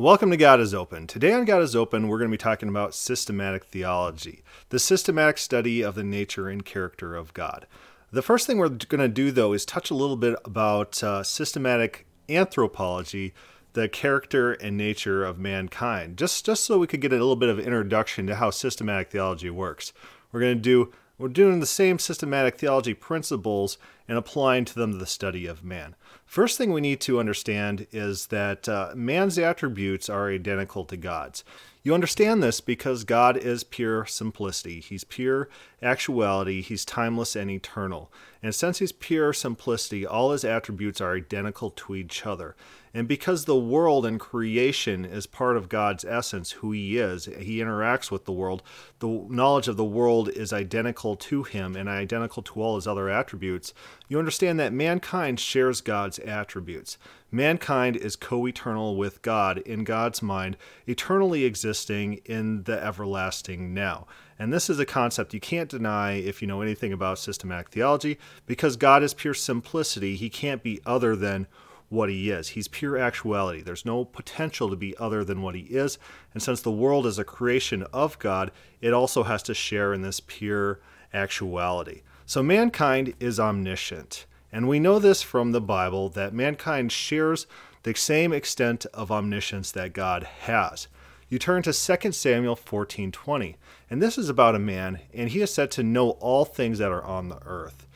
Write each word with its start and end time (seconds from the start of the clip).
Welcome 0.00 0.30
to 0.30 0.36
God 0.36 0.60
is 0.60 0.74
Open. 0.74 1.08
Today 1.08 1.32
on 1.32 1.44
God 1.44 1.60
is 1.60 1.74
Open, 1.74 2.06
we're 2.06 2.18
going 2.18 2.30
to 2.30 2.32
be 2.34 2.38
talking 2.38 2.68
about 2.68 2.94
systematic 2.94 3.64
theology, 3.64 4.44
the 4.68 4.78
systematic 4.78 5.38
study 5.38 5.82
of 5.82 5.96
the 5.96 6.04
nature 6.04 6.48
and 6.48 6.64
character 6.64 7.16
of 7.16 7.34
God. 7.34 7.66
The 8.12 8.22
first 8.22 8.46
thing 8.46 8.58
we're 8.58 8.68
going 8.68 9.00
to 9.00 9.08
do, 9.08 9.32
though, 9.32 9.52
is 9.52 9.66
touch 9.66 9.90
a 9.90 9.96
little 9.96 10.14
bit 10.14 10.38
about 10.44 11.02
uh, 11.02 11.24
systematic 11.24 12.06
anthropology, 12.28 13.34
the 13.72 13.88
character 13.88 14.52
and 14.52 14.76
nature 14.76 15.24
of 15.24 15.40
mankind, 15.40 16.16
just, 16.16 16.46
just 16.46 16.62
so 16.62 16.78
we 16.78 16.86
could 16.86 17.00
get 17.00 17.10
a 17.12 17.16
little 17.16 17.34
bit 17.34 17.48
of 17.48 17.58
introduction 17.58 18.28
to 18.28 18.36
how 18.36 18.50
systematic 18.50 19.10
theology 19.10 19.50
works. 19.50 19.92
We're 20.30 20.42
going 20.42 20.58
to 20.58 20.62
do 20.62 20.92
we're 21.18 21.26
doing 21.26 21.58
the 21.58 21.66
same 21.66 21.98
systematic 21.98 22.58
theology 22.58 22.94
principles 22.94 23.76
and 24.06 24.16
applying 24.16 24.64
to 24.66 24.74
them 24.76 25.00
the 25.00 25.06
study 25.06 25.46
of 25.46 25.64
man. 25.64 25.96
First 26.28 26.58
thing 26.58 26.74
we 26.74 26.82
need 26.82 27.00
to 27.00 27.18
understand 27.18 27.86
is 27.90 28.26
that 28.26 28.68
uh, 28.68 28.92
man's 28.94 29.38
attributes 29.38 30.10
are 30.10 30.28
identical 30.28 30.84
to 30.84 30.96
God's. 30.98 31.42
You 31.82 31.94
understand 31.94 32.42
this 32.42 32.60
because 32.60 33.04
God 33.04 33.38
is 33.38 33.64
pure 33.64 34.04
simplicity. 34.04 34.80
He's 34.80 35.04
pure 35.04 35.48
actuality. 35.82 36.60
He's 36.60 36.84
timeless 36.84 37.34
and 37.34 37.50
eternal. 37.50 38.12
And 38.42 38.54
since 38.54 38.78
He's 38.78 38.92
pure 38.92 39.32
simplicity, 39.32 40.04
all 40.06 40.32
His 40.32 40.44
attributes 40.44 41.00
are 41.00 41.14
identical 41.16 41.70
to 41.70 41.96
each 41.96 42.26
other. 42.26 42.54
And 42.94 43.06
because 43.06 43.44
the 43.44 43.58
world 43.58 44.06
and 44.06 44.18
creation 44.18 45.04
is 45.04 45.26
part 45.26 45.56
of 45.56 45.68
God's 45.68 46.04
essence, 46.04 46.52
who 46.52 46.72
He 46.72 46.98
is, 46.98 47.26
He 47.26 47.58
interacts 47.58 48.10
with 48.10 48.24
the 48.24 48.32
world, 48.32 48.62
the 48.98 49.26
knowledge 49.28 49.68
of 49.68 49.76
the 49.76 49.84
world 49.84 50.28
is 50.28 50.52
identical 50.52 51.16
to 51.16 51.42
Him 51.42 51.76
and 51.76 51.88
identical 51.88 52.42
to 52.44 52.60
all 52.60 52.76
His 52.76 52.86
other 52.86 53.08
attributes. 53.08 53.74
You 54.08 54.18
understand 54.18 54.58
that 54.60 54.72
mankind 54.72 55.38
shares 55.40 55.80
God's 55.80 56.18
attributes. 56.18 56.98
Mankind 57.30 57.96
is 57.96 58.16
co 58.16 58.46
eternal 58.46 58.96
with 58.96 59.20
God 59.20 59.58
in 59.58 59.84
God's 59.84 60.22
mind, 60.22 60.56
eternally 60.86 61.44
existing 61.44 62.20
in 62.24 62.62
the 62.62 62.82
everlasting 62.82 63.74
now. 63.74 64.06
And 64.38 64.52
this 64.52 64.70
is 64.70 64.78
a 64.78 64.86
concept 64.86 65.34
you 65.34 65.40
can't 65.40 65.68
deny 65.68 66.12
if 66.12 66.40
you 66.40 66.48
know 66.48 66.62
anything 66.62 66.92
about 66.92 67.18
systematic 67.18 67.70
theology, 67.70 68.18
because 68.46 68.76
God 68.76 69.02
is 69.02 69.12
pure 69.12 69.34
simplicity. 69.34 70.16
He 70.16 70.30
can't 70.30 70.62
be 70.62 70.80
other 70.86 71.16
than 71.16 71.48
what 71.88 72.08
he 72.08 72.30
is. 72.30 72.50
He's 72.50 72.68
pure 72.68 72.98
actuality. 72.98 73.62
There's 73.62 73.84
no 73.84 74.04
potential 74.04 74.68
to 74.70 74.76
be 74.76 74.96
other 74.98 75.24
than 75.24 75.42
what 75.42 75.54
he 75.54 75.62
is. 75.62 75.98
And 76.34 76.42
since 76.42 76.60
the 76.60 76.70
world 76.70 77.06
is 77.06 77.18
a 77.18 77.24
creation 77.24 77.82
of 77.92 78.18
God, 78.18 78.50
it 78.80 78.92
also 78.92 79.22
has 79.22 79.42
to 79.44 79.54
share 79.54 79.92
in 79.92 80.02
this 80.02 80.20
pure 80.20 80.80
actuality. 81.14 82.02
So 82.26 82.42
mankind 82.42 83.14
is 83.20 83.40
omniscient. 83.40 84.26
And 84.52 84.68
we 84.68 84.80
know 84.80 84.98
this 84.98 85.22
from 85.22 85.52
the 85.52 85.60
Bible 85.60 86.08
that 86.10 86.34
mankind 86.34 86.92
shares 86.92 87.46
the 87.82 87.94
same 87.94 88.32
extent 88.32 88.86
of 88.92 89.10
omniscience 89.10 89.72
that 89.72 89.92
God 89.92 90.24
has. 90.24 90.88
You 91.28 91.38
turn 91.38 91.62
to 91.64 91.72
2 91.72 92.12
Samuel 92.12 92.56
14:20, 92.56 93.56
and 93.90 94.02
this 94.02 94.16
is 94.16 94.28
about 94.28 94.54
a 94.54 94.58
man, 94.58 95.00
and 95.12 95.28
he 95.28 95.40
is 95.42 95.52
said 95.52 95.70
to 95.72 95.82
know 95.82 96.10
all 96.12 96.44
things 96.44 96.78
that 96.78 96.90
are 96.90 97.04
on 97.04 97.28
the 97.28 97.40
earth. 97.44 97.86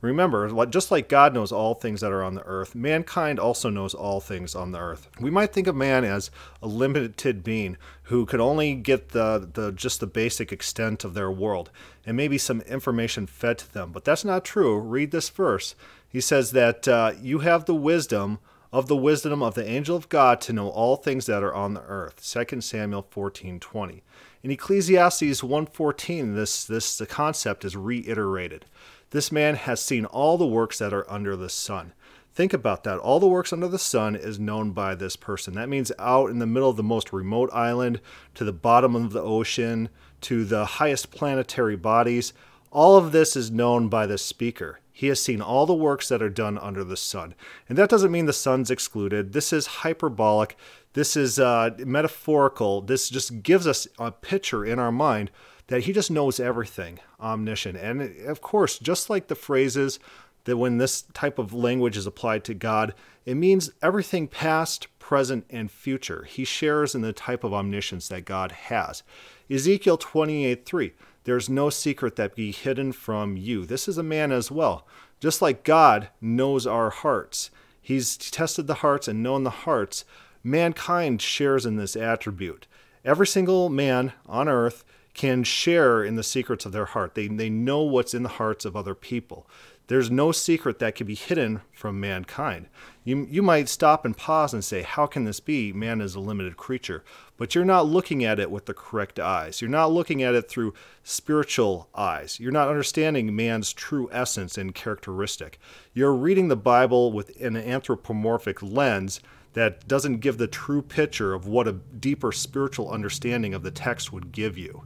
Remember, 0.00 0.66
just 0.66 0.90
like 0.90 1.10
God 1.10 1.34
knows 1.34 1.52
all 1.52 1.74
things 1.74 2.00
that 2.00 2.10
are 2.12 2.22
on 2.22 2.34
the 2.34 2.44
earth, 2.46 2.74
mankind 2.74 3.38
also 3.38 3.68
knows 3.68 3.92
all 3.92 4.18
things 4.18 4.54
on 4.54 4.72
the 4.72 4.78
earth. 4.78 5.08
We 5.20 5.30
might 5.30 5.52
think 5.52 5.66
of 5.66 5.76
man 5.76 6.04
as 6.04 6.30
a 6.62 6.66
limited 6.66 7.44
being 7.44 7.76
who 8.04 8.24
could 8.24 8.40
only 8.40 8.74
get 8.74 9.10
the, 9.10 9.48
the 9.52 9.72
just 9.72 10.00
the 10.00 10.06
basic 10.06 10.52
extent 10.52 11.04
of 11.04 11.12
their 11.12 11.30
world 11.30 11.70
and 12.06 12.16
maybe 12.16 12.38
some 12.38 12.62
information 12.62 13.26
fed 13.26 13.58
to 13.58 13.72
them, 13.72 13.92
but 13.92 14.04
that's 14.04 14.24
not 14.24 14.44
true. 14.44 14.78
Read 14.78 15.10
this 15.10 15.28
verse. 15.28 15.74
He 16.08 16.20
says 16.20 16.52
that 16.52 16.88
uh, 16.88 17.12
you 17.20 17.40
have 17.40 17.66
the 17.66 17.74
wisdom 17.74 18.38
of 18.72 18.86
the 18.86 18.96
wisdom 18.96 19.42
of 19.42 19.54
the 19.54 19.68
angel 19.68 19.96
of 19.96 20.08
God 20.08 20.40
to 20.42 20.52
know 20.52 20.68
all 20.68 20.96
things 20.96 21.26
that 21.26 21.42
are 21.42 21.54
on 21.54 21.74
the 21.74 21.82
earth. 21.82 22.22
2 22.22 22.60
Samuel 22.60 23.02
14:20. 23.02 24.02
In 24.42 24.50
Ecclesiastes 24.50 25.42
1:14, 25.42 26.34
this 26.34 26.64
this 26.64 26.96
the 26.96 27.06
concept 27.06 27.64
is 27.64 27.76
reiterated. 27.76 28.64
This 29.10 29.32
man 29.32 29.56
has 29.56 29.80
seen 29.80 30.04
all 30.04 30.38
the 30.38 30.46
works 30.46 30.78
that 30.78 30.92
are 30.92 31.10
under 31.10 31.36
the 31.36 31.48
sun. 31.48 31.92
Think 32.32 32.52
about 32.52 32.84
that. 32.84 32.98
All 32.98 33.18
the 33.18 33.26
works 33.26 33.52
under 33.52 33.66
the 33.66 33.78
sun 33.78 34.14
is 34.14 34.38
known 34.38 34.70
by 34.70 34.94
this 34.94 35.16
person. 35.16 35.54
That 35.54 35.68
means 35.68 35.90
out 35.98 36.30
in 36.30 36.38
the 36.38 36.46
middle 36.46 36.70
of 36.70 36.76
the 36.76 36.82
most 36.84 37.12
remote 37.12 37.50
island, 37.52 38.00
to 38.34 38.44
the 38.44 38.52
bottom 38.52 38.94
of 38.94 39.12
the 39.12 39.22
ocean, 39.22 39.88
to 40.22 40.44
the 40.44 40.64
highest 40.64 41.10
planetary 41.10 41.76
bodies. 41.76 42.32
All 42.70 42.96
of 42.96 43.10
this 43.10 43.34
is 43.34 43.50
known 43.50 43.88
by 43.88 44.06
the 44.06 44.16
speaker. 44.16 44.78
He 44.92 45.08
has 45.08 45.20
seen 45.20 45.40
all 45.40 45.66
the 45.66 45.74
works 45.74 46.08
that 46.08 46.22
are 46.22 46.28
done 46.28 46.56
under 46.58 46.84
the 46.84 46.96
sun. 46.96 47.34
And 47.68 47.76
that 47.78 47.88
doesn't 47.88 48.12
mean 48.12 48.26
the 48.26 48.32
sun's 48.32 48.70
excluded. 48.70 49.32
This 49.32 49.52
is 49.52 49.66
hyperbolic. 49.66 50.56
This 50.92 51.16
is 51.16 51.40
uh, 51.40 51.70
metaphorical. 51.78 52.80
This 52.80 53.08
just 53.08 53.42
gives 53.42 53.66
us 53.66 53.88
a 53.98 54.12
picture 54.12 54.64
in 54.64 54.78
our 54.78 54.92
mind 54.92 55.30
that 55.70 55.84
he 55.84 55.92
just 55.92 56.10
knows 56.10 56.40
everything, 56.40 56.98
omniscient. 57.20 57.78
And 57.78 58.26
of 58.26 58.40
course, 58.40 58.76
just 58.76 59.08
like 59.08 59.28
the 59.28 59.36
phrases 59.36 60.00
that 60.42 60.56
when 60.56 60.78
this 60.78 61.02
type 61.14 61.38
of 61.38 61.54
language 61.54 61.96
is 61.96 62.08
applied 62.08 62.42
to 62.44 62.54
God, 62.54 62.92
it 63.24 63.36
means 63.36 63.70
everything 63.80 64.26
past, 64.26 64.88
present, 64.98 65.46
and 65.48 65.70
future. 65.70 66.24
He 66.24 66.44
shares 66.44 66.96
in 66.96 67.02
the 67.02 67.12
type 67.12 67.44
of 67.44 67.54
omniscience 67.54 68.08
that 68.08 68.24
God 68.24 68.50
has. 68.50 69.04
Ezekiel 69.48 69.96
28 69.96 70.66
3. 70.66 70.92
There's 71.22 71.48
no 71.48 71.70
secret 71.70 72.16
that 72.16 72.34
be 72.34 72.50
hidden 72.50 72.90
from 72.90 73.36
you. 73.36 73.64
This 73.64 73.86
is 73.86 73.96
a 73.96 74.02
man 74.02 74.32
as 74.32 74.50
well. 74.50 74.88
Just 75.20 75.40
like 75.40 75.62
God 75.62 76.08
knows 76.20 76.66
our 76.66 76.90
hearts, 76.90 77.50
He's 77.80 78.16
tested 78.16 78.66
the 78.66 78.74
hearts 78.74 79.06
and 79.06 79.22
known 79.22 79.44
the 79.44 79.50
hearts. 79.50 80.04
Mankind 80.42 81.22
shares 81.22 81.64
in 81.64 81.76
this 81.76 81.94
attribute. 81.94 82.66
Every 83.04 83.26
single 83.26 83.68
man 83.68 84.12
on 84.26 84.48
earth 84.48 84.84
can 85.14 85.42
share 85.44 86.04
in 86.04 86.16
the 86.16 86.22
secrets 86.22 86.64
of 86.64 86.72
their 86.72 86.86
heart. 86.86 87.14
They, 87.14 87.26
they 87.26 87.50
know 87.50 87.82
what's 87.82 88.14
in 88.14 88.22
the 88.22 88.28
hearts 88.28 88.64
of 88.64 88.76
other 88.76 88.94
people. 88.94 89.46
There's 89.90 90.08
no 90.08 90.30
secret 90.30 90.78
that 90.78 90.94
can 90.94 91.08
be 91.08 91.16
hidden 91.16 91.62
from 91.72 91.98
mankind. 91.98 92.68
You, 93.02 93.26
you 93.28 93.42
might 93.42 93.68
stop 93.68 94.04
and 94.04 94.16
pause 94.16 94.54
and 94.54 94.64
say, 94.64 94.82
How 94.82 95.06
can 95.06 95.24
this 95.24 95.40
be? 95.40 95.72
Man 95.72 96.00
is 96.00 96.14
a 96.14 96.20
limited 96.20 96.56
creature. 96.56 97.02
But 97.36 97.56
you're 97.56 97.64
not 97.64 97.86
looking 97.86 98.24
at 98.24 98.38
it 98.38 98.52
with 98.52 98.66
the 98.66 98.74
correct 98.74 99.18
eyes. 99.18 99.60
You're 99.60 99.68
not 99.68 99.90
looking 99.90 100.22
at 100.22 100.36
it 100.36 100.48
through 100.48 100.74
spiritual 101.02 101.88
eyes. 101.92 102.38
You're 102.38 102.52
not 102.52 102.68
understanding 102.68 103.34
man's 103.34 103.72
true 103.72 104.08
essence 104.12 104.56
and 104.56 104.76
characteristic. 104.76 105.58
You're 105.92 106.14
reading 106.14 106.46
the 106.46 106.56
Bible 106.56 107.10
with 107.10 107.40
an 107.40 107.56
anthropomorphic 107.56 108.62
lens 108.62 109.20
that 109.54 109.88
doesn't 109.88 110.18
give 110.18 110.38
the 110.38 110.46
true 110.46 110.82
picture 110.82 111.34
of 111.34 111.48
what 111.48 111.66
a 111.66 111.72
deeper 111.72 112.30
spiritual 112.30 112.90
understanding 112.92 113.54
of 113.54 113.64
the 113.64 113.72
text 113.72 114.12
would 114.12 114.30
give 114.30 114.56
you. 114.56 114.84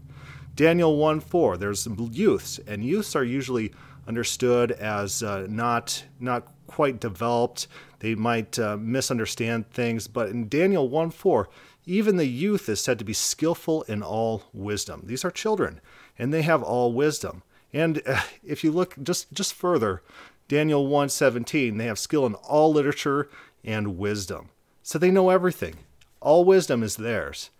Daniel 0.55 0.97
1 0.97 1.21
4, 1.21 1.57
there's 1.57 1.89
youths, 2.13 2.61
and 2.67 2.85
youths 2.85 3.17
are 3.17 3.25
usually 3.25 3.73
understood 4.07 4.71
as 4.73 5.23
uh, 5.23 5.47
not, 5.49 6.05
not 6.21 6.47
quite 6.67 7.01
developed. 7.01 7.67
They 7.99 8.15
might 8.15 8.59
uh, 8.59 8.77
misunderstand 8.77 9.71
things, 9.71 10.07
but 10.07 10.29
in 10.29 10.49
Daniel 10.49 10.89
1 10.89 11.11
4, 11.11 11.49
even 11.87 12.17
the 12.17 12.27
youth 12.27 12.69
is 12.69 12.81
said 12.81 12.99
to 12.99 13.05
be 13.05 13.13
skillful 13.13 13.83
in 13.83 14.03
all 14.03 14.45
wisdom. 14.53 15.03
These 15.05 15.25
are 15.25 15.31
children, 15.31 15.81
and 16.19 16.33
they 16.33 16.43
have 16.43 16.63
all 16.63 16.93
wisdom. 16.93 17.43
And 17.73 18.01
uh, 18.07 18.21
if 18.45 18.63
you 18.63 18.71
look 18.71 18.95
just, 19.03 19.33
just 19.33 19.55
further, 19.55 20.03
Daniel 20.47 20.87
1:17, 20.87 21.79
they 21.79 21.87
have 21.87 21.99
skill 21.99 22.27
in 22.27 22.35
all 22.35 22.73
literature 22.73 23.29
and 23.65 23.99
wisdom. 23.99 24.51
So 24.83 24.99
they 24.99 25.11
know 25.11 25.31
everything. 25.31 25.77
All 26.21 26.45
wisdom 26.45 26.83
is 26.83 26.97
theirs. 26.97 27.51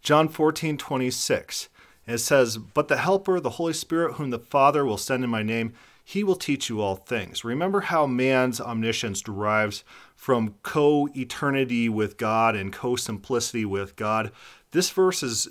John 0.00 0.28
14:26. 0.28 1.68
And 2.06 2.14
it 2.14 2.18
says, 2.18 2.58
But 2.58 2.88
the 2.88 2.96
Helper, 2.98 3.40
the 3.40 3.50
Holy 3.50 3.72
Spirit, 3.72 4.14
whom 4.14 4.30
the 4.30 4.38
Father 4.38 4.84
will 4.84 4.98
send 4.98 5.24
in 5.24 5.30
my 5.30 5.42
name, 5.42 5.72
he 6.04 6.24
will 6.24 6.36
teach 6.36 6.68
you 6.68 6.80
all 6.80 6.96
things. 6.96 7.44
Remember 7.44 7.82
how 7.82 8.06
man's 8.06 8.60
omniscience 8.60 9.22
derives 9.22 9.84
from 10.16 10.56
co 10.62 11.08
eternity 11.16 11.88
with 11.88 12.16
God 12.16 12.56
and 12.56 12.72
co 12.72 12.96
simplicity 12.96 13.64
with 13.64 13.96
God? 13.96 14.32
This 14.72 14.90
verse 14.90 15.22
is 15.22 15.48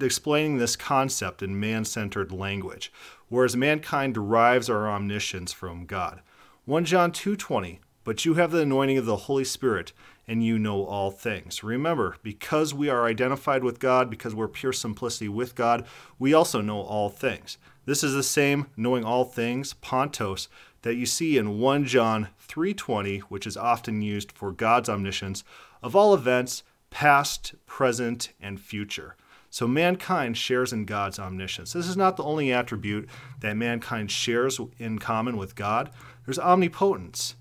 explaining 0.00 0.58
this 0.58 0.74
concept 0.74 1.42
in 1.42 1.60
man 1.60 1.84
centered 1.84 2.32
language, 2.32 2.92
whereas 3.28 3.56
mankind 3.56 4.14
derives 4.14 4.68
our 4.68 4.88
omniscience 4.88 5.52
from 5.52 5.86
God. 5.86 6.22
1 6.64 6.86
John 6.86 7.12
2:20 7.12 7.78
But 8.04 8.24
you 8.24 8.34
have 8.34 8.50
the 8.50 8.62
anointing 8.62 8.98
of 8.98 9.06
the 9.06 9.16
Holy 9.16 9.44
Spirit 9.44 9.92
and 10.26 10.44
you 10.44 10.58
know 10.58 10.84
all 10.84 11.10
things. 11.10 11.62
Remember, 11.62 12.16
because 12.22 12.72
we 12.72 12.88
are 12.88 13.06
identified 13.06 13.62
with 13.62 13.78
God, 13.78 14.08
because 14.10 14.34
we're 14.34 14.48
pure 14.48 14.72
simplicity 14.72 15.28
with 15.28 15.54
God, 15.54 15.86
we 16.18 16.32
also 16.32 16.60
know 16.60 16.80
all 16.80 17.08
things. 17.08 17.58
This 17.86 18.02
is 18.02 18.14
the 18.14 18.22
same 18.22 18.66
knowing 18.76 19.04
all 19.04 19.24
things, 19.24 19.74
Pontos, 19.74 20.48
that 20.82 20.94
you 20.96 21.06
see 21.06 21.36
in 21.36 21.58
1 21.58 21.84
John 21.84 22.28
3:20, 22.48 23.20
which 23.28 23.46
is 23.46 23.56
often 23.56 24.02
used 24.02 24.32
for 24.32 24.52
God's 24.52 24.88
omniscience 24.88 25.44
of 25.82 25.94
all 25.94 26.14
events, 26.14 26.62
past, 26.90 27.54
present, 27.66 28.32
and 28.40 28.60
future. 28.60 29.16
So 29.50 29.68
mankind 29.68 30.36
shares 30.36 30.72
in 30.72 30.84
God's 30.84 31.18
omniscience. 31.18 31.72
This 31.72 31.86
is 31.86 31.96
not 31.96 32.16
the 32.16 32.24
only 32.24 32.52
attribute 32.52 33.08
that 33.40 33.56
mankind 33.56 34.10
shares 34.10 34.58
in 34.78 34.98
common 34.98 35.36
with 35.36 35.54
God. 35.54 35.90
There's 36.24 36.38
omnipotence. 36.38 37.36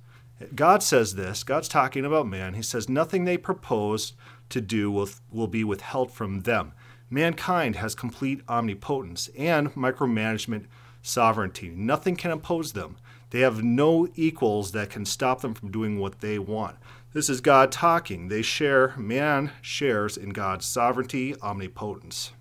God 0.55 0.83
says 0.83 1.15
this, 1.15 1.43
God's 1.43 1.67
talking 1.67 2.05
about 2.05 2.27
man. 2.27 2.53
He 2.53 2.61
says, 2.61 2.89
Nothing 2.89 3.25
they 3.25 3.37
propose 3.37 4.13
to 4.49 4.61
do 4.61 4.91
will, 4.91 5.09
will 5.31 5.47
be 5.47 5.63
withheld 5.63 6.11
from 6.11 6.41
them. 6.41 6.73
Mankind 7.09 7.75
has 7.75 7.95
complete 7.95 8.41
omnipotence 8.47 9.29
and 9.37 9.73
micromanagement 9.75 10.65
sovereignty. 11.01 11.69
Nothing 11.69 12.15
can 12.15 12.31
oppose 12.31 12.73
them. 12.73 12.97
They 13.29 13.41
have 13.41 13.63
no 13.63 14.07
equals 14.15 14.71
that 14.71 14.89
can 14.89 15.05
stop 15.05 15.41
them 15.41 15.53
from 15.53 15.71
doing 15.71 15.99
what 15.99 16.21
they 16.21 16.39
want. 16.39 16.77
This 17.13 17.29
is 17.29 17.41
God 17.41 17.71
talking. 17.71 18.27
They 18.27 18.41
share, 18.41 18.95
man 18.97 19.51
shares 19.61 20.17
in 20.17 20.29
God's 20.29 20.65
sovereignty, 20.65 21.35
omnipotence. 21.41 22.31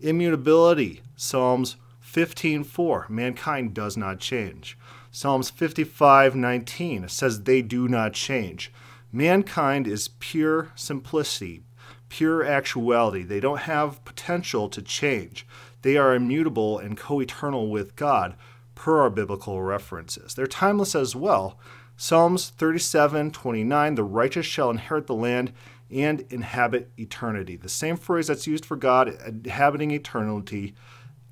Immutability, 0.00 1.02
Psalms 1.16 1.76
15:4, 2.00 3.08
mankind 3.08 3.74
does 3.74 3.96
not 3.96 4.20
change. 4.20 4.78
Psalms 5.16 5.48
55:19 5.48 7.08
says 7.08 7.44
they 7.44 7.62
do 7.62 7.86
not 7.86 8.14
change. 8.14 8.72
Mankind 9.12 9.86
is 9.86 10.08
pure 10.08 10.72
simplicity, 10.74 11.62
pure 12.08 12.44
actuality. 12.44 13.22
They 13.22 13.38
don't 13.38 13.60
have 13.60 14.04
potential 14.04 14.68
to 14.70 14.82
change. 14.82 15.46
They 15.82 15.96
are 15.96 16.16
immutable 16.16 16.80
and 16.80 16.96
co-eternal 16.96 17.70
with 17.70 17.94
God 17.94 18.34
per 18.74 19.02
our 19.02 19.08
biblical 19.08 19.62
references. 19.62 20.34
They're 20.34 20.48
timeless 20.48 20.96
as 20.96 21.14
well. 21.14 21.60
Psalms 21.96 22.50
37:29, 22.58 23.94
the 23.94 24.02
righteous 24.02 24.46
shall 24.46 24.70
inherit 24.70 25.06
the 25.06 25.14
land 25.14 25.52
and 25.92 26.24
inhabit 26.28 26.90
eternity. 26.98 27.54
The 27.54 27.68
same 27.68 27.96
phrase 27.96 28.26
that's 28.26 28.48
used 28.48 28.66
for 28.66 28.74
God 28.74 29.16
inhabiting 29.24 29.92
eternity 29.92 30.74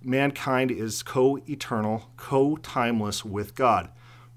mankind 0.04 0.70
is 0.70 1.02
co 1.02 1.38
eternal, 1.48 2.10
co 2.16 2.56
timeless 2.56 3.24
with 3.24 3.54
God, 3.54 3.90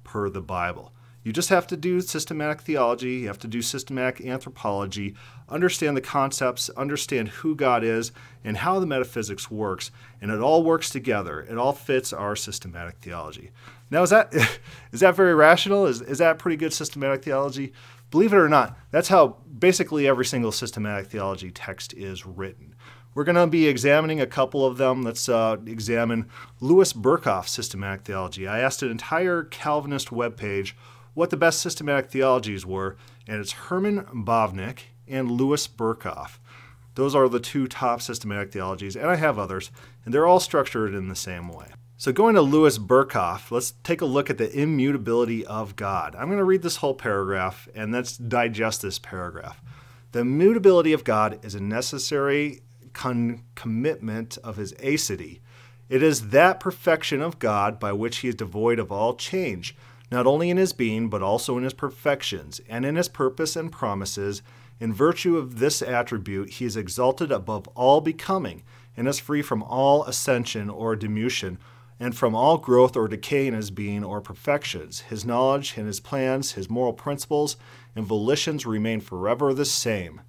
per 0.04 0.30
the 0.30 0.42
Bible. 0.42 0.92
You 1.26 1.34
just 1.34 1.50
have 1.50 1.66
to 1.68 1.78
do 1.78 2.02
systematic 2.02 2.62
theology, 2.62 3.14
you 3.14 3.28
have 3.28 3.40
to 3.40 3.48
do 3.48 3.64
systematic 3.64 4.24
anthropology, 4.24 5.16
understand 5.50 5.98
the 5.98 6.02
concepts, 6.02 6.70
understand 6.78 7.30
who 7.30 7.56
God 7.56 7.84
is, 7.84 8.12
and 8.44 8.58
how 8.58 8.80
the 8.80 8.86
metaphysics 8.86 9.50
works, 9.50 9.90
and 10.22 10.30
it 10.30 10.40
all 10.40 10.64
works 10.64 10.92
together. 10.92 11.42
It 11.42 11.58
all 11.58 11.74
fits 11.74 12.14
our 12.14 12.36
systematic 12.36 12.98
theology. 12.98 13.50
Now, 13.90 14.04
is 14.04 14.12
that 14.12 14.32
is 14.92 15.00
that 15.00 15.16
very 15.16 15.34
rational? 15.34 15.88
Is, 15.88 16.00
is 16.02 16.20
that 16.20 16.38
pretty 16.38 16.58
good 16.58 16.74
systematic 16.74 17.24
theology? 17.24 17.74
Believe 18.12 18.32
it 18.32 18.38
or 18.38 18.48
not, 18.48 18.78
that's 18.92 19.08
how 19.08 19.38
basically 19.58 20.08
every 20.08 20.26
single 20.26 20.52
systematic 20.52 21.08
theology 21.08 21.50
text 21.50 21.92
is 21.96 22.24
written. 22.24 22.76
We're 23.16 23.24
going 23.24 23.38
to 23.38 23.48
be 23.48 23.70
examining 23.70 24.20
a 24.20 24.28
couple 24.28 24.66
of 24.66 24.76
them. 24.76 25.02
Let's 25.02 25.30
uh, 25.30 25.56
examine 25.66 26.30
Louis 26.60 26.92
Berkhof's 26.92 27.50
systematic 27.50 28.02
theology. 28.02 28.46
I 28.46 28.60
asked 28.60 28.84
an 28.84 28.92
entire 28.92 29.44
Calvinist 29.44 30.10
webpage 30.10 30.74
what 31.14 31.30
the 31.30 31.38
best 31.38 31.62
systematic 31.62 32.12
theologies 32.12 32.66
were, 32.66 32.98
and 33.26 33.40
it's 33.40 33.54
Herman 33.54 34.04
Bavinck 34.14 34.80
and 35.08 35.32
Louis 35.32 35.66
Berkhof. 35.66 36.40
Those 36.96 37.16
are 37.16 37.30
the 37.30 37.40
two 37.40 37.70
top 37.70 38.02
systematic 38.02 38.52
theologies, 38.52 38.98
and 38.98 39.08
I 39.08 39.16
have 39.16 39.40
others, 39.40 39.72
and 40.04 40.14
they're 40.14 40.28
all 40.28 40.42
structured 40.42 40.94
in 40.94 41.08
the 41.08 41.16
same 41.16 41.48
way. 41.48 41.68
So, 41.96 42.12
going 42.12 42.36
to 42.36 42.42
Louis 42.42 42.78
Berkhof, 42.78 43.50
let's 43.50 43.76
take 43.84 44.02
a 44.02 44.06
look 44.06 44.30
at 44.30 44.38
the 44.38 44.52
immutability 44.52 45.46
of 45.46 45.78
God. 45.78 46.16
I'm 46.16 46.28
going 46.28 46.40
to 46.40 46.44
read 46.44 46.64
this 46.64 46.78
whole 46.78 46.94
paragraph, 46.94 47.70
and 47.74 47.94
let's 47.94 48.18
digest 48.18 48.82
this 48.82 49.00
paragraph. 49.00 49.62
The 50.12 50.20
immutability 50.20 50.92
of 50.92 51.06
God 51.06 51.40
is 51.46 51.56
a 51.56 51.62
necessary 51.62 52.62
con- 52.96 53.44
commitment 53.54 54.40
of 54.44 54.56
his 54.56 54.74
aseity. 54.74 55.42
It 55.88 56.02
is 56.02 56.30
that 56.30 56.60
perfection 56.60 57.22
of 57.22 57.38
God 57.38 57.80
by 57.80 57.92
which 57.92 58.18
he 58.18 58.30
is 58.30 58.36
devoid 58.36 58.80
of 58.80 58.92
all 58.92 59.14
change, 59.14 59.76
not 60.12 60.26
only 60.26 60.50
in 60.50 60.58
his 60.58 60.74
being, 60.74 61.10
but 61.10 61.22
also 61.22 61.58
in 61.58 61.64
his 61.64 61.74
perfections, 61.74 62.60
and 62.68 62.84
in 62.84 62.96
his 62.96 63.08
purpose 63.08 63.56
and 63.56 63.72
promises. 63.72 64.42
In 64.80 64.92
virtue 64.92 65.38
of 65.38 65.60
this 65.60 65.84
attribute, 65.84 66.50
he 66.52 66.66
is 66.66 66.76
exalted 66.76 67.32
above 67.32 67.68
all 67.76 68.02
becoming, 68.02 68.64
and 68.98 69.08
is 69.08 69.20
free 69.20 69.44
from 69.44 69.62
all 69.62 70.04
ascension 70.06 70.70
or 70.70 70.96
diminution, 70.96 71.60
and 72.00 72.16
from 72.16 72.34
all 72.34 72.58
growth 72.58 72.98
or 72.98 73.08
decay 73.08 73.46
in 73.48 73.54
his 73.54 73.72
being 73.72 74.04
or 74.04 74.22
perfections. 74.22 75.02
His 75.02 75.26
knowledge 75.26 75.76
and 75.78 75.86
his 75.86 76.00
plans, 76.00 76.54
his 76.54 76.70
moral 76.70 76.94
principles 76.94 77.58
and 77.96 78.06
volitions 78.06 78.66
remain 78.66 79.02
forever 79.02 79.54
the 79.54 79.66
same. 79.66 80.22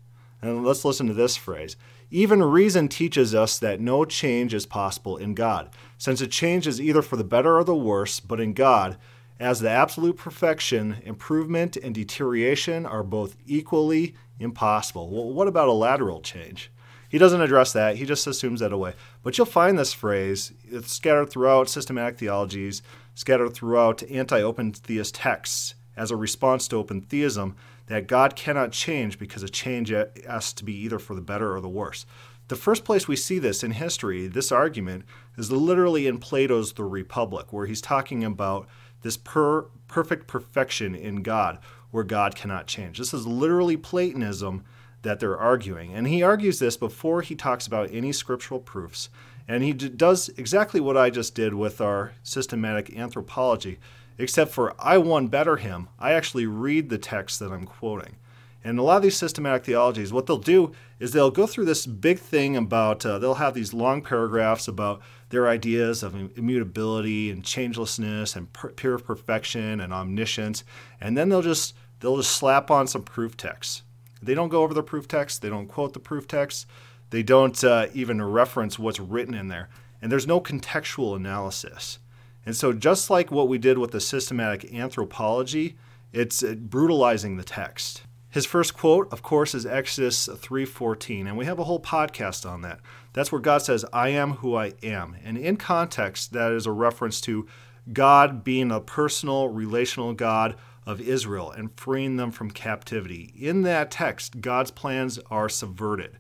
And 0.42 0.64
let's 0.64 0.84
listen 0.84 1.06
to 1.08 1.14
this 1.14 1.36
phrase. 1.36 1.76
Even 2.10 2.42
reason 2.42 2.86
teaches 2.88 3.34
us 3.34 3.58
that 3.58 3.80
no 3.80 4.04
change 4.04 4.54
is 4.54 4.64
possible 4.64 5.16
in 5.16 5.34
God, 5.34 5.70
since 5.98 6.20
a 6.20 6.26
change 6.26 6.66
is 6.66 6.80
either 6.80 7.02
for 7.02 7.16
the 7.16 7.24
better 7.24 7.58
or 7.58 7.64
the 7.64 7.74
worse, 7.74 8.20
but 8.20 8.40
in 8.40 8.52
God, 8.52 8.96
as 9.40 9.60
the 9.60 9.70
absolute 9.70 10.16
perfection, 10.16 10.98
improvement 11.04 11.76
and 11.76 11.94
deterioration 11.94 12.86
are 12.86 13.02
both 13.02 13.36
equally 13.44 14.14
impossible. 14.38 15.10
Well, 15.10 15.32
what 15.32 15.48
about 15.48 15.68
a 15.68 15.72
lateral 15.72 16.20
change? 16.20 16.70
He 17.08 17.18
doesn't 17.18 17.40
address 17.40 17.72
that, 17.72 17.96
he 17.96 18.04
just 18.04 18.26
assumes 18.26 18.60
that 18.60 18.72
away. 18.72 18.94
But 19.22 19.36
you'll 19.36 19.46
find 19.46 19.78
this 19.78 19.92
phrase 19.92 20.52
it's 20.64 20.92
scattered 20.92 21.30
throughout 21.30 21.68
systematic 21.68 22.18
theologies, 22.18 22.82
scattered 23.14 23.52
throughout 23.54 24.02
anti 24.04 24.40
open 24.40 24.72
theist 24.72 25.16
texts 25.16 25.74
as 25.96 26.10
a 26.10 26.16
response 26.16 26.68
to 26.68 26.76
open 26.76 27.00
theism 27.00 27.56
that 27.86 28.08
God 28.08 28.36
cannot 28.36 28.72
change 28.72 29.18
because 29.18 29.42
a 29.42 29.48
change 29.48 29.90
has 30.26 30.52
to 30.52 30.64
be 30.64 30.74
either 30.74 30.98
for 30.98 31.14
the 31.14 31.20
better 31.20 31.54
or 31.54 31.60
the 31.60 31.68
worse. 31.68 32.04
The 32.48 32.56
first 32.56 32.84
place 32.84 33.08
we 33.08 33.16
see 33.16 33.38
this 33.38 33.64
in 33.64 33.72
history, 33.72 34.28
this 34.28 34.52
argument, 34.52 35.04
is 35.36 35.50
literally 35.50 36.06
in 36.06 36.18
Plato's 36.18 36.72
The 36.72 36.84
Republic, 36.84 37.52
where 37.52 37.66
he's 37.66 37.80
talking 37.80 38.22
about 38.22 38.68
this 39.02 39.16
per- 39.16 39.62
perfect 39.88 40.26
perfection 40.26 40.94
in 40.94 41.22
God, 41.22 41.58
where 41.90 42.04
God 42.04 42.36
cannot 42.36 42.66
change. 42.66 42.98
This 42.98 43.12
is 43.12 43.26
literally 43.26 43.76
Platonism 43.76 44.64
that 45.02 45.20
they're 45.20 45.38
arguing. 45.38 45.92
And 45.92 46.06
he 46.06 46.22
argues 46.22 46.58
this 46.58 46.76
before 46.76 47.22
he 47.22 47.34
talks 47.34 47.66
about 47.66 47.92
any 47.92 48.12
scriptural 48.12 48.60
proofs. 48.60 49.08
And 49.48 49.62
he 49.62 49.72
d- 49.72 49.88
does 49.88 50.28
exactly 50.30 50.80
what 50.80 50.96
I 50.96 51.10
just 51.10 51.34
did 51.34 51.54
with 51.54 51.80
our 51.80 52.12
systematic 52.22 52.96
anthropology 52.96 53.78
except 54.18 54.52
for 54.52 54.74
I 54.78 54.98
one 54.98 55.28
better 55.28 55.56
him. 55.56 55.88
I 55.98 56.12
actually 56.12 56.46
read 56.46 56.88
the 56.88 56.98
text 56.98 57.40
that 57.40 57.52
I'm 57.52 57.66
quoting. 57.66 58.16
And 58.64 58.80
a 58.80 58.82
lot 58.82 58.96
of 58.96 59.02
these 59.04 59.16
systematic 59.16 59.64
theologies, 59.64 60.12
what 60.12 60.26
they'll 60.26 60.38
do 60.38 60.72
is 60.98 61.12
they'll 61.12 61.30
go 61.30 61.46
through 61.46 61.66
this 61.66 61.86
big 61.86 62.18
thing 62.18 62.56
about, 62.56 63.06
uh, 63.06 63.18
they'll 63.20 63.34
have 63.34 63.54
these 63.54 63.72
long 63.72 64.02
paragraphs 64.02 64.66
about 64.66 65.00
their 65.28 65.48
ideas 65.48 66.02
of 66.02 66.16
immutability 66.36 67.30
and 67.30 67.44
changelessness 67.44 68.34
and 68.34 68.52
per- 68.52 68.70
pure 68.70 68.98
perfection 68.98 69.80
and 69.80 69.92
omniscience, 69.92 70.64
and 71.00 71.16
then 71.16 71.28
they'll 71.28 71.42
just 71.42 71.74
they'll 72.00 72.16
just 72.16 72.32
slap 72.32 72.70
on 72.70 72.86
some 72.86 73.02
proof 73.02 73.36
texts. 73.36 73.82
They 74.20 74.34
don't 74.34 74.48
go 74.48 74.62
over 74.62 74.74
the 74.74 74.82
proof 74.82 75.06
text, 75.06 75.42
they 75.42 75.48
don't 75.48 75.68
quote 75.68 75.92
the 75.92 76.00
proof 76.00 76.26
text, 76.26 76.66
they 77.10 77.22
don't 77.22 77.62
uh, 77.62 77.86
even 77.94 78.22
reference 78.22 78.78
what's 78.78 78.98
written 78.98 79.34
in 79.34 79.48
there, 79.48 79.68
and 80.02 80.10
there's 80.10 80.26
no 80.26 80.40
contextual 80.40 81.14
analysis. 81.14 82.00
And 82.46 82.54
so, 82.56 82.72
just 82.72 83.10
like 83.10 83.32
what 83.32 83.48
we 83.48 83.58
did 83.58 83.76
with 83.76 83.90
the 83.90 84.00
systematic 84.00 84.72
anthropology, 84.72 85.76
it's 86.12 86.42
uh, 86.42 86.54
brutalizing 86.54 87.36
the 87.36 87.44
text. 87.44 88.02
His 88.30 88.46
first 88.46 88.76
quote, 88.76 89.12
of 89.12 89.22
course, 89.22 89.54
is 89.54 89.66
Exodus 89.66 90.28
3:14, 90.28 91.26
and 91.26 91.36
we 91.36 91.44
have 91.46 91.58
a 91.58 91.64
whole 91.64 91.80
podcast 91.80 92.48
on 92.48 92.62
that. 92.62 92.80
That's 93.12 93.32
where 93.32 93.40
God 93.40 93.62
says, 93.62 93.84
"I 93.92 94.10
am 94.10 94.34
who 94.34 94.54
I 94.54 94.74
am." 94.82 95.16
And 95.24 95.36
in 95.36 95.56
context, 95.56 96.32
that 96.32 96.52
is 96.52 96.66
a 96.66 96.72
reference 96.72 97.20
to 97.22 97.46
God 97.92 98.44
being 98.44 98.70
a 98.70 98.80
personal, 98.80 99.48
relational 99.48 100.12
God 100.12 100.54
of 100.86 101.00
Israel 101.00 101.50
and 101.50 101.70
freeing 101.78 102.16
them 102.16 102.30
from 102.30 102.50
captivity. 102.50 103.32
In 103.36 103.62
that 103.62 103.90
text, 103.90 104.40
God's 104.40 104.70
plans 104.70 105.18
are 105.30 105.48
subverted. 105.48 106.18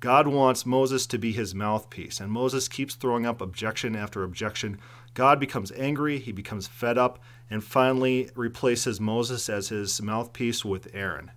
God 0.00 0.28
wants 0.28 0.66
Moses 0.66 1.06
to 1.08 1.18
be 1.18 1.32
his 1.32 1.54
mouthpiece, 1.54 2.20
and 2.20 2.30
Moses 2.30 2.68
keeps 2.68 2.94
throwing 2.94 3.26
up 3.26 3.40
objection 3.40 3.96
after 3.96 4.22
objection 4.22 4.78
God 5.16 5.40
becomes 5.40 5.72
angry, 5.72 6.18
he 6.18 6.30
becomes 6.30 6.66
fed 6.66 6.98
up, 6.98 7.18
and 7.48 7.64
finally 7.64 8.28
replaces 8.34 9.00
Moses 9.00 9.48
as 9.48 9.70
his 9.70 10.02
mouthpiece 10.02 10.62
with 10.62 10.88
Aaron. 10.92 11.30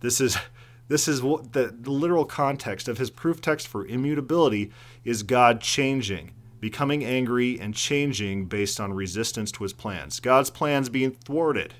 This 0.00 0.20
is 0.20 0.36
this 0.88 1.06
is 1.06 1.22
what 1.22 1.52
the, 1.52 1.72
the 1.80 1.92
literal 1.92 2.24
context 2.24 2.88
of 2.88 2.98
his 2.98 3.08
proof 3.08 3.40
text 3.40 3.68
for 3.68 3.86
immutability 3.86 4.72
is 5.04 5.22
God 5.22 5.60
changing, 5.60 6.32
becoming 6.58 7.04
angry 7.04 7.58
and 7.60 7.72
changing 7.72 8.46
based 8.46 8.80
on 8.80 8.92
resistance 8.92 9.52
to 9.52 9.62
his 9.62 9.72
plans. 9.72 10.18
God's 10.18 10.50
plans 10.50 10.88
being 10.88 11.12
thwarted. 11.12 11.74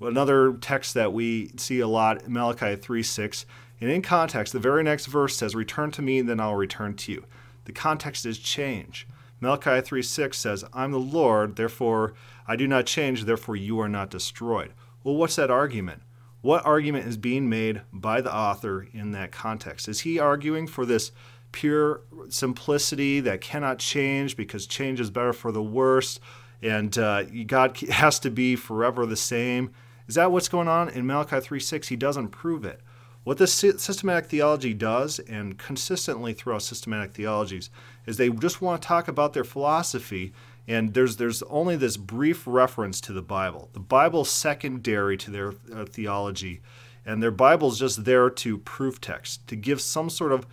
Another 0.00 0.54
text 0.54 0.94
that 0.94 1.12
we 1.12 1.52
see 1.58 1.80
a 1.80 1.86
lot, 1.86 2.28
Malachi 2.28 2.76
3 2.76 3.02
6. 3.02 3.44
And 3.82 3.90
in 3.90 4.00
context, 4.00 4.54
the 4.54 4.58
very 4.58 4.82
next 4.82 5.04
verse 5.04 5.36
says, 5.36 5.54
Return 5.54 5.90
to 5.90 6.00
me, 6.00 6.18
and 6.20 6.26
then 6.26 6.40
I'll 6.40 6.56
return 6.56 6.94
to 6.94 7.12
you. 7.12 7.24
The 7.66 7.72
context 7.72 8.24
is 8.24 8.38
change. 8.38 9.06
Malachi 9.40 9.82
3:6 9.82 10.34
says, 10.34 10.64
I'm 10.72 10.92
the 10.92 10.98
Lord, 10.98 11.56
therefore 11.56 12.14
I 12.46 12.56
do 12.56 12.66
not 12.66 12.86
change, 12.86 13.24
therefore 13.24 13.56
you 13.56 13.78
are 13.80 13.88
not 13.88 14.10
destroyed. 14.10 14.72
Well, 15.04 15.16
what's 15.16 15.36
that 15.36 15.50
argument? 15.50 16.02
What 16.40 16.64
argument 16.64 17.06
is 17.06 17.16
being 17.16 17.48
made 17.48 17.82
by 17.92 18.20
the 18.20 18.34
author 18.34 18.86
in 18.92 19.12
that 19.12 19.32
context? 19.32 19.88
Is 19.88 20.00
he 20.00 20.18
arguing 20.18 20.66
for 20.66 20.86
this 20.86 21.10
pure 21.52 22.02
simplicity 22.28 23.20
that 23.20 23.40
cannot 23.40 23.78
change 23.78 24.36
because 24.36 24.66
change 24.66 25.00
is 25.00 25.10
better 25.10 25.32
for 25.32 25.52
the 25.52 25.62
worse 25.62 26.20
and 26.62 26.96
uh, 26.98 27.24
God 27.46 27.76
has 27.78 28.18
to 28.20 28.30
be 28.30 28.56
forever 28.56 29.06
the 29.06 29.16
same? 29.16 29.72
Is 30.06 30.14
that 30.14 30.30
what's 30.30 30.48
going 30.48 30.68
on? 30.68 30.88
In 30.88 31.06
Malachi 31.06 31.36
3:6? 31.36 31.86
he 31.86 31.96
doesn't 31.96 32.28
prove 32.28 32.64
it. 32.64 32.80
What 33.24 33.38
this 33.38 33.52
systematic 33.52 34.26
theology 34.26 34.72
does, 34.72 35.18
and 35.18 35.58
consistently 35.58 36.32
throughout 36.32 36.62
systematic 36.62 37.12
theologies, 37.12 37.70
is 38.06 38.16
they 38.16 38.30
just 38.30 38.62
want 38.62 38.80
to 38.80 38.86
talk 38.86 39.08
about 39.08 39.32
their 39.32 39.44
philosophy, 39.44 40.32
and 40.66 40.94
there's 40.94 41.16
there's 41.16 41.42
only 41.44 41.76
this 41.76 41.96
brief 41.96 42.46
reference 42.46 43.00
to 43.02 43.12
the 43.12 43.22
Bible. 43.22 43.68
The 43.72 43.80
Bible's 43.80 44.30
secondary 44.30 45.16
to 45.18 45.30
their 45.30 45.52
uh, 45.74 45.84
theology, 45.84 46.60
and 47.04 47.22
their 47.22 47.30
Bible's 47.30 47.78
just 47.78 48.04
there 48.04 48.30
to 48.30 48.58
proof 48.58 49.00
text, 49.00 49.46
to 49.48 49.56
give 49.56 49.80
some 49.80 50.10
sort 50.10 50.32
of 50.32 50.46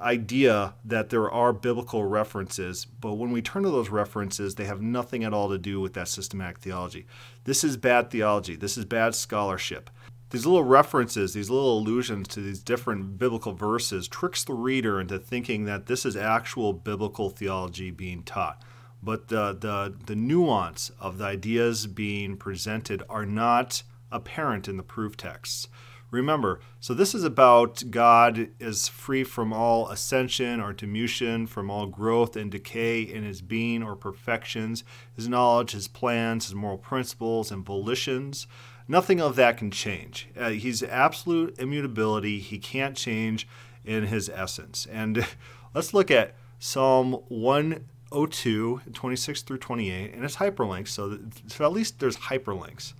idea 0.00 0.74
that 0.84 1.08
there 1.08 1.30
are 1.30 1.52
biblical 1.52 2.04
references, 2.04 2.84
but 2.84 3.14
when 3.14 3.30
we 3.30 3.40
turn 3.40 3.62
to 3.62 3.70
those 3.70 3.88
references, 3.88 4.54
they 4.54 4.66
have 4.66 4.82
nothing 4.82 5.24
at 5.24 5.32
all 5.32 5.48
to 5.48 5.56
do 5.56 5.80
with 5.80 5.94
that 5.94 6.08
systematic 6.08 6.58
theology. 6.58 7.06
This 7.44 7.64
is 7.64 7.78
bad 7.78 8.10
theology. 8.10 8.56
This 8.56 8.76
is 8.76 8.84
bad 8.84 9.14
scholarship 9.14 9.88
these 10.36 10.44
little 10.44 10.64
references, 10.64 11.32
these 11.32 11.48
little 11.48 11.78
allusions 11.78 12.28
to 12.28 12.42
these 12.42 12.62
different 12.62 13.18
biblical 13.18 13.54
verses 13.54 14.06
tricks 14.06 14.44
the 14.44 14.52
reader 14.52 15.00
into 15.00 15.18
thinking 15.18 15.64
that 15.64 15.86
this 15.86 16.04
is 16.04 16.14
actual 16.14 16.74
biblical 16.74 17.30
theology 17.30 17.90
being 17.90 18.22
taught. 18.22 18.62
But 19.02 19.28
the, 19.28 19.54
the, 19.54 19.94
the 20.04 20.14
nuance 20.14 20.90
of 21.00 21.16
the 21.16 21.24
ideas 21.24 21.86
being 21.86 22.36
presented 22.36 23.02
are 23.08 23.24
not 23.24 23.82
apparent 24.12 24.68
in 24.68 24.76
the 24.76 24.82
proof 24.82 25.16
texts. 25.16 25.68
Remember, 26.10 26.60
so 26.80 26.92
this 26.92 27.14
is 27.14 27.24
about 27.24 27.84
God 27.90 28.50
is 28.60 28.88
free 28.88 29.24
from 29.24 29.54
all 29.54 29.88
ascension 29.88 30.60
or 30.60 30.74
diminution, 30.74 31.46
from 31.46 31.70
all 31.70 31.86
growth 31.86 32.36
and 32.36 32.50
decay 32.50 33.00
in 33.00 33.24
his 33.24 33.40
being 33.40 33.82
or 33.82 33.96
perfections, 33.96 34.84
his 35.14 35.30
knowledge, 35.30 35.70
his 35.70 35.88
plans, 35.88 36.44
his 36.44 36.54
moral 36.54 36.76
principles, 36.76 37.50
and 37.50 37.64
volitions. 37.64 38.46
Nothing 38.88 39.20
of 39.20 39.36
that 39.36 39.56
can 39.56 39.70
change. 39.70 40.28
Uh, 40.38 40.50
he's 40.50 40.82
absolute 40.82 41.58
immutability. 41.58 42.38
He 42.38 42.58
can't 42.58 42.96
change 42.96 43.48
in 43.84 44.04
his 44.06 44.28
essence. 44.28 44.86
And 44.90 45.26
let's 45.74 45.92
look 45.92 46.10
at 46.10 46.34
Psalm 46.58 47.12
102, 47.28 48.80
26 48.92 49.42
through 49.42 49.58
28, 49.58 50.14
and 50.14 50.24
it's 50.24 50.36
hyperlinks. 50.36 50.88
So, 50.88 51.18
so 51.46 51.64
at 51.64 51.72
least 51.72 51.98
there's 51.98 52.16
hyperlinks. 52.16 52.92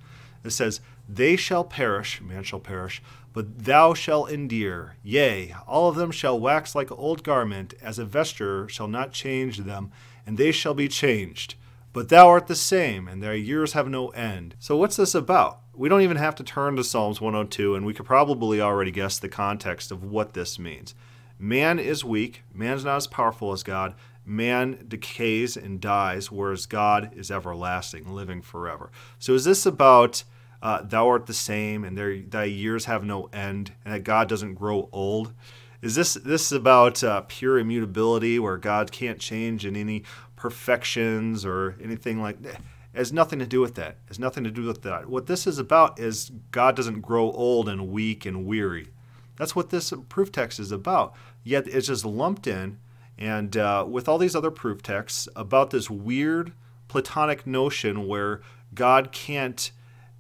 It 0.45 0.51
says, 0.51 0.81
They 1.09 1.37
shall 1.37 1.65
perish, 1.65 2.21
man 2.21 2.43
shall 2.43 2.61
perish, 2.61 3.03
but 3.33 3.65
thou 3.65 3.95
shalt 3.95 4.31
endure. 4.31 4.97
Yea, 5.03 5.55
all 5.67 5.89
of 5.89 5.97
them 5.97 6.11
shall 6.11 6.39
wax 6.39 6.75
like 6.75 6.91
an 6.91 6.97
old 6.99 7.23
garment, 7.23 7.75
as 7.83 7.99
a 7.99 8.05
vesture 8.05 8.69
shall 8.69 8.89
not 8.89 9.13
change 9.13 9.59
them, 9.59 9.91
and 10.27 10.39
they 10.39 10.53
shall 10.53 10.75
be 10.75 10.89
changed. 10.89 11.55
But 11.93 12.09
thou 12.09 12.29
art 12.29 12.47
the 12.47 12.55
same, 12.55 13.09
and 13.09 13.23
their 13.23 13.35
years 13.35 13.73
have 13.73 13.89
no 13.89 14.09
end. 14.09 14.55
So, 14.59 14.77
what's 14.77 14.97
this 14.97 15.15
about? 15.15 15.61
We 15.77 15.91
don't 15.91 16.01
even 16.01 16.17
have 16.17 16.35
to 16.37 16.43
turn 16.43 16.77
to 16.77 16.85
Psalms 16.85 17.21
102, 17.21 17.75
and 17.75 17.85
we 17.85 17.93
could 17.93 18.07
probably 18.07 18.63
already 18.63 18.91
guess 18.91 19.19
the 19.19 19.29
context 19.29 19.93
of 19.93 20.03
what 20.03 20.33
this 20.33 20.59
means. 20.59 20.95
Man 21.39 21.79
is 21.79 22.03
weak, 22.03 22.43
man's 22.55 22.87
not 22.87 22.97
as 22.97 23.07
powerful 23.07 23.53
as 23.53 23.63
God. 23.63 23.95
Man 24.25 24.87
decays 24.89 25.55
and 25.55 25.79
dies, 25.79 26.33
whereas 26.33 26.65
God 26.65 27.13
is 27.15 27.31
everlasting, 27.31 28.11
living 28.11 28.41
forever. 28.41 28.91
So, 29.19 29.35
is 29.35 29.45
this 29.45 29.67
about 29.67 30.25
uh, 30.63 30.81
thou 30.83 31.09
art 31.09 31.27
the 31.27 31.35
same, 31.35 31.85
and 31.85 32.33
thy 32.33 32.45
years 32.45 32.87
have 32.87 33.05
no 33.05 33.25
end, 33.27 33.73
and 33.85 33.93
that 33.93 34.03
God 34.03 34.31
doesn't 34.31 34.55
grow 34.55 34.89
old? 34.93 35.35
Is 35.83 35.95
this 35.95 36.15
this 36.15 36.47
is 36.47 36.53
about 36.53 37.05
uh, 37.05 37.21
pure 37.29 37.59
immutability, 37.59 38.39
where 38.39 38.57
God 38.57 38.91
can't 38.93 39.19
change 39.19 39.67
in 39.67 39.77
any 39.77 40.05
perfections 40.37 41.45
or 41.45 41.77
anything 41.83 42.23
like 42.23 42.43
that. 42.43 42.61
Has 42.97 43.13
nothing 43.13 43.39
to 43.41 43.47
do 43.47 43.61
with 43.61 43.75
that. 43.75 43.91
It 43.91 44.09
has 44.09 44.19
nothing 44.19 44.45
to 44.45 44.51
do 44.51 44.65
with 44.65 44.83
that. 44.83 45.07
What 45.07 45.27
this 45.27 45.47
is 45.47 45.59
about 45.59 45.99
is 46.01 46.31
God 46.51 46.75
doesn't 46.77 47.03
grow 47.03 47.31
old 47.31 47.69
and 47.69 47.89
weak 47.89 48.25
and 48.25 48.47
weary. 48.47 48.89
That's 49.37 49.55
what 49.55 49.69
this 49.69 49.93
proof 50.09 50.33
text 50.33 50.59
is 50.59 50.73
about. 50.73 51.15
Yet 51.45 51.67
it's 51.67 51.89
just 51.89 52.07
lumped 52.07 52.47
in, 52.47 52.79
and 53.19 53.57
uh, 53.57 53.85
with 53.87 54.09
all 54.09 54.19
these 54.19 54.35
other 54.35 54.51
proof 54.51 54.83
texts 54.83 55.29
about 55.37 55.71
this 55.71 55.91
weird 55.91 56.53
Platonic 56.89 57.47
notion 57.47 58.07
where 58.07 58.41
God 58.75 59.13
can't 59.13 59.71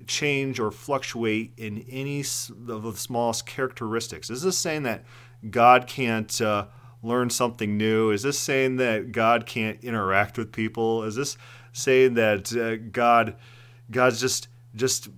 change 0.06 0.60
or 0.60 0.70
fluctuate 0.70 1.52
in 1.56 1.84
any 1.88 2.20
of 2.20 2.82
the 2.82 2.92
smallest 2.92 3.46
characteristics. 3.46 4.28
Is 4.28 4.42
this 4.42 4.58
saying 4.58 4.82
that 4.82 5.04
God 5.50 5.86
can't 5.86 6.40
uh, 6.40 6.66
learn 7.02 7.30
something 7.30 7.76
new? 7.76 8.10
Is 8.10 8.22
this 8.22 8.38
saying 8.38 8.76
that 8.76 9.12
God 9.12 9.46
can't 9.46 9.82
interact 9.82 10.36
with 10.36 10.52
people? 10.52 11.04
Is 11.04 11.14
this 11.14 11.38
saying 11.76 12.14
that 12.14 12.52
uh, 12.56 12.76
God 12.90 13.36
God's 13.90 14.20
just 14.20 14.48
just 14.74 15.08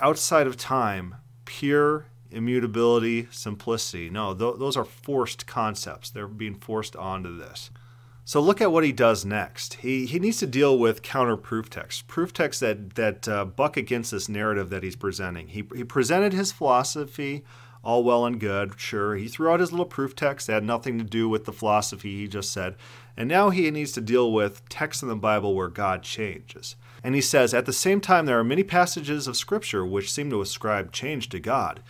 outside 0.00 0.46
of 0.46 0.56
time, 0.56 1.16
pure 1.44 2.06
immutability, 2.30 3.28
simplicity? 3.30 4.10
No, 4.10 4.34
th- 4.34 4.58
those 4.58 4.76
are 4.76 4.84
forced 4.84 5.46
concepts. 5.46 6.10
They're 6.10 6.26
being 6.26 6.54
forced 6.54 6.96
onto 6.96 7.36
this. 7.36 7.70
So 8.24 8.40
look 8.40 8.60
at 8.60 8.70
what 8.70 8.84
he 8.84 8.92
does 8.92 9.24
next. 9.24 9.74
He, 9.74 10.06
he 10.06 10.18
needs 10.18 10.38
to 10.38 10.46
deal 10.46 10.78
with 10.78 11.02
counter 11.02 11.36
proof 11.36 11.68
texts, 11.68 12.02
proof 12.06 12.32
texts 12.32 12.60
that, 12.60 12.94
that 12.94 13.28
uh, 13.28 13.44
buck 13.44 13.76
against 13.76 14.12
this 14.12 14.28
narrative 14.28 14.70
that 14.70 14.84
he's 14.84 14.96
presenting. 14.96 15.48
He, 15.48 15.64
he 15.74 15.82
presented 15.82 16.32
his 16.32 16.52
philosophy 16.52 17.44
all 17.84 18.04
well 18.04 18.24
and 18.24 18.38
good, 18.38 18.78
sure. 18.78 19.16
He 19.16 19.28
threw 19.28 19.50
out 19.50 19.60
his 19.60 19.72
little 19.72 19.86
proof 19.86 20.14
text 20.14 20.46
that 20.46 20.54
had 20.54 20.64
nothing 20.64 20.98
to 20.98 21.04
do 21.04 21.28
with 21.28 21.44
the 21.44 21.52
philosophy 21.52 22.18
he 22.18 22.28
just 22.28 22.52
said. 22.52 22.76
And 23.16 23.28
now 23.28 23.50
he 23.50 23.70
needs 23.70 23.92
to 23.92 24.00
deal 24.00 24.32
with 24.32 24.68
texts 24.68 25.02
in 25.02 25.08
the 25.08 25.16
Bible 25.16 25.54
where 25.54 25.68
God 25.68 26.02
changes. 26.02 26.76
And 27.04 27.14
he 27.14 27.20
says, 27.20 27.52
At 27.52 27.66
the 27.66 27.72
same 27.72 28.00
time, 28.00 28.26
there 28.26 28.38
are 28.38 28.44
many 28.44 28.62
passages 28.62 29.26
of 29.26 29.36
Scripture 29.36 29.84
which 29.84 30.12
seem 30.12 30.30
to 30.30 30.40
ascribe 30.40 30.92
change 30.92 31.28
to 31.30 31.40
God. 31.40 31.82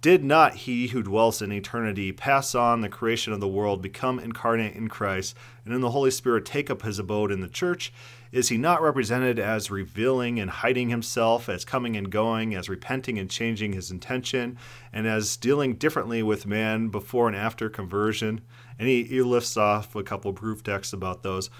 Did 0.00 0.24
not 0.24 0.54
he 0.54 0.88
who 0.88 1.02
dwells 1.02 1.42
in 1.42 1.52
eternity 1.52 2.10
pass 2.10 2.54
on 2.54 2.80
the 2.80 2.88
creation 2.88 3.32
of 3.32 3.40
the 3.40 3.48
world, 3.48 3.82
become 3.82 4.18
incarnate 4.18 4.74
in 4.74 4.88
Christ, 4.88 5.36
and 5.64 5.74
in 5.74 5.82
the 5.82 5.90
Holy 5.90 6.10
Spirit 6.10 6.46
take 6.46 6.70
up 6.70 6.82
his 6.82 6.98
abode 6.98 7.30
in 7.30 7.40
the 7.40 7.48
church? 7.48 7.92
Is 8.32 8.48
he 8.48 8.58
not 8.58 8.82
represented 8.82 9.38
as 9.38 9.70
revealing 9.70 10.38
and 10.40 10.50
hiding 10.50 10.88
himself, 10.88 11.48
as 11.48 11.64
coming 11.64 11.96
and 11.96 12.10
going, 12.10 12.54
as 12.54 12.68
repenting 12.68 13.18
and 13.18 13.30
changing 13.30 13.72
his 13.72 13.90
intention, 13.90 14.58
and 14.92 15.06
as 15.06 15.36
dealing 15.36 15.76
differently 15.76 16.22
with 16.22 16.46
man 16.46 16.88
before 16.88 17.28
and 17.28 17.36
after 17.36 17.68
conversion? 17.68 18.40
And 18.78 18.88
he, 18.88 19.04
he 19.04 19.22
lifts 19.22 19.56
off 19.56 19.94
a 19.94 20.02
couple 20.02 20.32
proof 20.32 20.62
texts 20.62 20.92
about 20.92 21.22
those. 21.22 21.50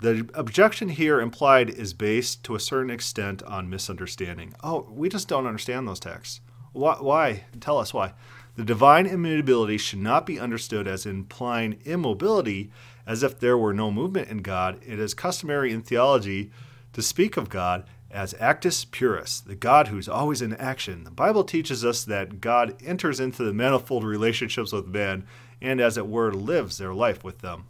The 0.00 0.28
objection 0.34 0.88
here 0.88 1.20
implied 1.20 1.70
is 1.70 1.94
based 1.94 2.44
to 2.44 2.54
a 2.54 2.60
certain 2.60 2.90
extent 2.90 3.42
on 3.44 3.70
misunderstanding. 3.70 4.54
Oh, 4.62 4.88
we 4.90 5.08
just 5.08 5.28
don't 5.28 5.46
understand 5.46 5.86
those 5.88 6.00
texts. 6.00 6.40
Why? 6.72 6.96
why? 7.00 7.44
Tell 7.60 7.78
us 7.78 7.94
why. 7.94 8.12
The 8.56 8.64
divine 8.64 9.06
immutability 9.06 9.78
should 9.78 9.98
not 9.98 10.26
be 10.26 10.38
understood 10.38 10.86
as 10.86 11.06
implying 11.06 11.80
immobility, 11.84 12.70
as 13.06 13.22
if 13.22 13.40
there 13.40 13.58
were 13.58 13.74
no 13.74 13.90
movement 13.90 14.28
in 14.28 14.38
God. 14.38 14.80
It 14.86 15.00
is 15.00 15.12
customary 15.12 15.72
in 15.72 15.82
theology 15.82 16.50
to 16.92 17.02
speak 17.02 17.36
of 17.36 17.48
God 17.48 17.84
as 18.12 18.34
actus 18.38 18.84
purus, 18.84 19.40
the 19.40 19.56
God 19.56 19.88
who's 19.88 20.08
always 20.08 20.40
in 20.40 20.54
action. 20.54 21.02
The 21.02 21.10
Bible 21.10 21.42
teaches 21.42 21.84
us 21.84 22.04
that 22.04 22.40
God 22.40 22.76
enters 22.84 23.18
into 23.18 23.42
the 23.42 23.52
manifold 23.52 24.04
relationships 24.04 24.72
with 24.72 24.86
man 24.86 25.26
and, 25.60 25.80
as 25.80 25.98
it 25.98 26.06
were, 26.06 26.32
lives 26.32 26.78
their 26.78 26.94
life 26.94 27.24
with 27.24 27.40
them. 27.40 27.64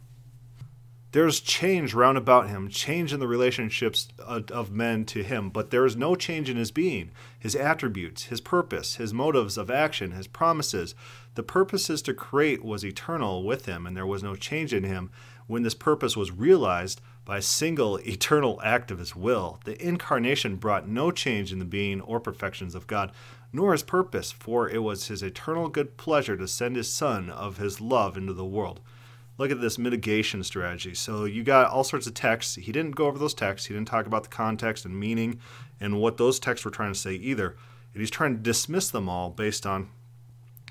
There's 1.15 1.39
change 1.39 1.93
round 1.93 2.17
about 2.17 2.49
him, 2.49 2.67
change 2.67 3.13
in 3.13 3.21
the 3.21 3.27
relationships 3.29 4.09
of 4.19 4.69
men 4.69 5.05
to 5.05 5.23
him, 5.23 5.49
but 5.49 5.69
there 5.69 5.85
is 5.85 5.95
no 5.95 6.13
change 6.13 6.49
in 6.49 6.57
his 6.57 6.71
being, 6.71 7.11
his 7.39 7.55
attributes, 7.55 8.23
his 8.23 8.41
purpose, 8.41 8.95
his 8.95 9.13
motives 9.13 9.57
of 9.57 9.71
action, 9.71 10.11
his 10.11 10.27
promises. 10.27 10.93
The 11.35 11.41
purposes 11.41 12.01
to 12.01 12.13
create 12.13 12.65
was 12.65 12.83
eternal 12.83 13.45
with 13.45 13.65
him, 13.65 13.87
and 13.87 13.95
there 13.95 14.05
was 14.05 14.23
no 14.23 14.35
change 14.35 14.73
in 14.73 14.83
him 14.83 15.09
when 15.47 15.63
this 15.63 15.73
purpose 15.73 16.17
was 16.17 16.33
realized 16.33 16.99
by 17.23 17.37
a 17.37 17.41
single 17.41 17.95
eternal 18.05 18.59
act 18.61 18.91
of 18.91 18.99
his 18.99 19.15
will. 19.15 19.61
The 19.63 19.81
incarnation 19.81 20.57
brought 20.57 20.85
no 20.85 21.11
change 21.11 21.53
in 21.53 21.59
the 21.59 21.63
being 21.63 22.01
or 22.01 22.19
perfections 22.19 22.75
of 22.75 22.87
God, 22.87 23.13
nor 23.53 23.71
his 23.71 23.83
purpose, 23.83 24.33
for 24.33 24.67
it 24.67 24.83
was 24.83 25.07
his 25.07 25.23
eternal 25.23 25.69
good 25.69 25.95
pleasure 25.95 26.35
to 26.35 26.45
send 26.45 26.75
his 26.75 26.91
Son 26.91 27.29
of 27.29 27.55
his 27.55 27.79
love 27.79 28.17
into 28.17 28.33
the 28.33 28.43
world 28.43 28.81
look 29.37 29.51
at 29.51 29.61
this 29.61 29.77
mitigation 29.77 30.43
strategy. 30.43 30.93
So 30.93 31.25
you 31.25 31.43
got 31.43 31.69
all 31.69 31.83
sorts 31.83 32.07
of 32.07 32.13
texts. 32.13 32.55
He 32.55 32.71
didn't 32.71 32.95
go 32.95 33.07
over 33.07 33.19
those 33.19 33.33
texts. 33.33 33.67
He 33.67 33.73
didn't 33.73 33.87
talk 33.87 34.05
about 34.05 34.23
the 34.23 34.29
context 34.29 34.85
and 34.85 34.97
meaning 34.97 35.39
and 35.79 35.99
what 35.99 36.17
those 36.17 36.39
texts 36.39 36.63
were 36.63 36.71
trying 36.71 36.93
to 36.93 36.99
say 36.99 37.13
either. 37.13 37.55
And 37.93 38.01
he's 38.01 38.11
trying 38.11 38.35
to 38.35 38.41
dismiss 38.41 38.89
them 38.89 39.09
all 39.09 39.29
based 39.29 39.65
on, 39.65 39.89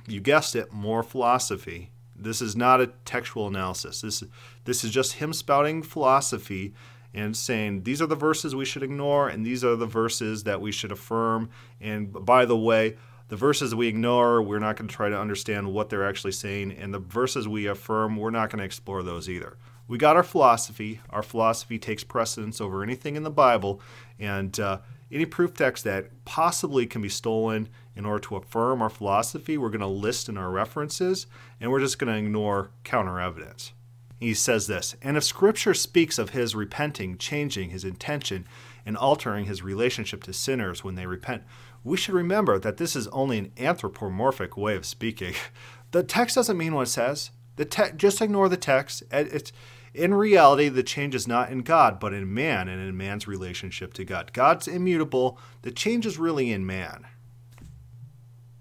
you 0.07 0.21
guessed 0.21 0.57
it, 0.57 0.73
more 0.73 1.03
philosophy. 1.03 1.91
This 2.17 2.41
is 2.41 2.55
not 2.55 2.81
a 2.81 2.93
textual 3.05 3.49
analysis. 3.49 4.01
This 4.01 4.23
this 4.65 4.85
is 4.85 4.91
just 4.91 5.15
him 5.15 5.33
spouting 5.33 5.83
philosophy 5.83 6.75
and 7.13 7.37
saying 7.37 7.83
these 7.83 8.01
are 8.01 8.07
the 8.07 8.17
verses 8.17 8.55
we 8.55 8.65
should 8.65 8.83
ignore 8.83 9.29
and 9.29 9.45
these 9.45 9.65
are 9.65 9.77
the 9.77 9.87
verses 9.87 10.45
that 10.45 10.61
we 10.61 10.73
should 10.73 10.93
affirm. 10.93 11.51
And 11.81 12.13
by 12.13 12.45
the 12.45 12.57
way, 12.57 12.97
the 13.29 13.37
verses 13.37 13.75
we 13.75 13.89
ignore, 13.89 14.43
we're 14.43 14.59
not 14.59 14.77
going 14.77 14.89
to 14.89 14.95
try 14.95 15.09
to 15.09 15.19
understand 15.19 15.73
what 15.73 15.89
they're 15.89 16.07
actually 16.07 16.33
saying. 16.33 16.73
And 16.73 16.93
the 16.93 16.99
verses 16.99 17.49
we 17.49 17.67
affirm, 17.67 18.17
we're 18.17 18.31
not 18.31 18.51
going 18.51 18.59
to 18.59 18.65
explore 18.65 19.03
those 19.03 19.29
either. 19.29 19.57
We 19.87 19.99
got 19.99 20.17
our 20.17 20.23
philosophy. 20.23 21.01
Our 21.11 21.23
philosophy 21.23 21.79
takes 21.79 22.05
precedence 22.05 22.61
over 22.61 22.83
anything 22.83 23.17
in 23.17 23.23
the 23.23 23.31
Bible, 23.31 23.81
and 24.19 24.59
uh, 24.59 24.79
any 25.13 25.27
proof 25.27 25.55
text 25.55 25.85
that 25.85 26.25
possibly 26.25 26.87
can 26.87 27.03
be 27.03 27.09
stolen 27.09 27.69
in 27.95 28.07
order 28.07 28.21
to 28.21 28.37
affirm 28.37 28.83
our 28.83 28.91
philosophy, 28.91 29.57
we're 29.57 29.69
going 29.69 29.81
to 29.81 29.87
list 29.87 30.29
in 30.29 30.37
our 30.37 30.51
references, 30.51 31.27
and 31.61 31.71
we're 31.71 31.81
just 31.81 31.99
going 31.99 32.13
to 32.13 32.19
ignore 32.19 32.71
counter 32.83 33.21
evidence. 33.21 33.73
He 34.19 34.35
says 34.35 34.67
this 34.67 34.97
And 35.03 35.17
if 35.17 35.25
Scripture 35.25 35.75
speaks 35.75 36.19
of 36.19 36.31
his 36.31 36.55
repenting, 36.55 37.19
changing 37.19 37.71
his 37.71 37.85
intention, 37.85 38.47
and 38.87 38.97
altering 38.97 39.45
his 39.45 39.63
relationship 39.63 40.23
to 40.25 40.33
sinners 40.33 40.83
when 40.83 40.95
they 40.95 41.07
repent, 41.07 41.43
we 41.85 41.99
should 41.99 42.15
remember 42.15 42.59
that 42.59 42.79
this 42.79 42.97
is 42.97 43.07
only 43.09 43.39
an 43.39 43.53
anthropomorphic 43.59 44.57
way 44.57 44.75
of 44.75 44.87
speaking. 44.87 45.35
The 45.91 46.03
text 46.03 46.35
doesn't 46.35 46.59
mean 46.59 46.75
what 46.75 46.89
it 46.89 46.91
says. 46.91 47.31
The 47.55 47.65
te- 47.65 47.93
just 47.97 48.21
ignore 48.21 48.49
the 48.49 48.57
text. 48.57 49.05
It's 49.13 49.53
in 49.95 50.13
reality 50.13 50.69
the 50.69 50.83
change 50.83 51.15
is 51.15 51.29
not 51.29 51.53
in 51.53 51.61
God, 51.61 52.01
but 52.01 52.13
in 52.13 52.35
man 52.35 52.67
and 52.67 52.83
in 52.83 52.97
man's 52.97 53.29
relationship 53.29 53.95
to 53.95 54.05
God. 54.05 54.33
God's 54.33 54.67
immutable. 54.67 55.39
The 55.63 55.71
change 55.71 56.05
is 56.05 56.19
really 56.19 56.51
in 56.51 56.67
man. 56.67 57.07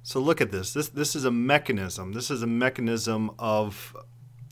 So 0.03 0.19
look 0.19 0.41
at 0.41 0.51
this. 0.51 0.73
This 0.73 0.89
this 0.89 1.15
is 1.15 1.25
a 1.25 1.31
mechanism. 1.31 2.11
This 2.11 2.29
is 2.29 2.43
a 2.43 2.47
mechanism 2.47 3.31
of 3.39 3.95